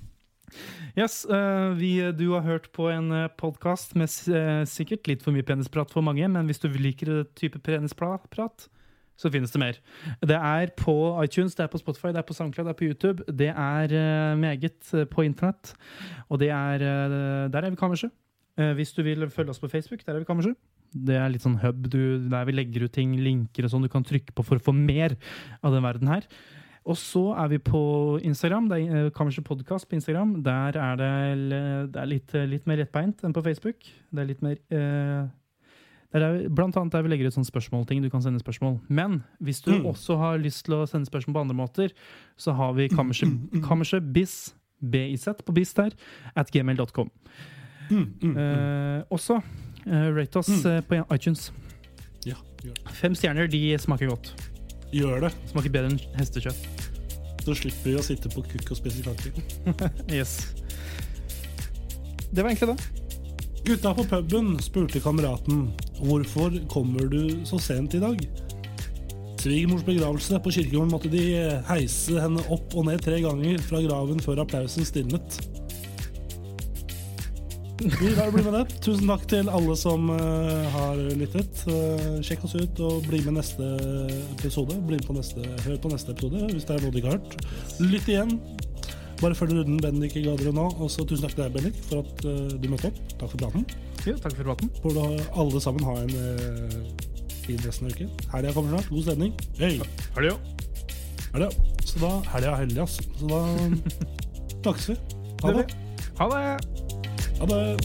[0.97, 5.47] Yes, uh, vi, du har hørt på en podkast med eh, sikkert litt for mye
[5.47, 8.25] penisprat for mange, men hvis du liker det type penisprat,
[9.19, 9.79] så finnes det mer.
[10.23, 10.95] Det er på
[11.25, 13.27] iTunes, det er på Spotify, det er på SoundCloud, det er på YouTube.
[13.27, 15.75] Det er uh, meget eh, på internett.
[16.29, 18.11] Og det er eh, Der er vi kammerset.
[18.59, 20.55] Eh, Hvis du vil følge oss på Facebook, der er vi kammerset.
[20.93, 23.91] Det er litt sånn hub du, der vi legger ut ting, linker og sånn du
[23.93, 25.17] kan trykke på for å få mer
[25.63, 26.25] av den verden her.
[26.89, 27.81] Og så er vi på
[28.25, 28.69] Instagram.
[28.71, 30.39] Det er eh, Kammerset Podcast på Instagram.
[30.47, 31.11] Der er det,
[31.93, 33.85] det er litt, litt mer lettbeint enn på Facebook.
[34.09, 35.27] Det er litt mer eh,
[36.09, 38.01] det er, Blant annet der vi legger ut sånne spørsmålting.
[38.01, 38.79] Du kan sende spørsmål.
[38.89, 39.85] Men hvis du Mm.
[39.93, 41.93] også har lyst til å sende spørsmål på andre måter,
[42.41, 43.29] så har vi Kammerset,
[43.69, 45.93] kammerset biz, biz på biz der,
[46.35, 47.11] at gmail.com.
[47.91, 48.37] Mm, mm, mm.
[48.37, 49.43] Eh, også
[49.87, 50.67] eh, rate oss Mm.
[50.77, 51.51] eh, på iTunes.
[52.27, 52.37] Ja.
[52.93, 54.33] Fem stjerner de smaker godt.
[54.93, 55.33] Gjør det.
[55.53, 56.89] Smaker bedre enn hestekjøtt.
[57.45, 59.33] Så slipper vi å sitte på kukk og spise kake.
[60.13, 60.39] Yes.
[62.33, 63.05] Det var egentlig det.
[63.69, 65.69] Gutta på puben spurte kameraten
[66.01, 68.21] hvorfor kommer du så sent i dag.
[69.39, 71.23] Svigermors begravelse på kirkegården måtte de
[71.69, 75.39] heise henne opp og ned tre ganger fra graven før applausen stilnet.
[77.79, 78.79] Vi lar det bli med det.
[78.83, 81.61] Tusen takk til alle som eh, har lyttet.
[81.71, 83.69] Eh, sjekk oss ut og bli med neste
[84.35, 84.75] episode.
[84.89, 87.21] Bli med på neste, hør på neste episode hvis det er noe du ikke har
[87.21, 87.37] hørt.
[87.79, 88.35] Lytt igjen.
[89.19, 90.67] Bare følg runden Bendik ga dere nå.
[90.75, 92.99] Og så tusen takk til deg, Bendik, for at eh, du møtte opp.
[93.15, 93.69] Takk for praten.
[94.09, 94.75] Ja, takk for praten.
[94.83, 95.01] Får
[95.45, 96.77] alle sammen ha en uh,
[97.45, 98.11] fin resten av uken.
[98.35, 98.91] Helga kommer snart.
[98.91, 99.39] God stemning.
[99.61, 99.79] Hey.
[100.19, 100.35] Helga.
[101.37, 101.53] Helga.
[101.85, 102.99] Så da Helga er heldig, ass.
[103.23, 103.45] Så da
[104.67, 105.01] snakkes vi.
[105.45, 105.67] Ha det.
[106.19, 106.88] Ha det!
[107.41, 107.77] Ha det!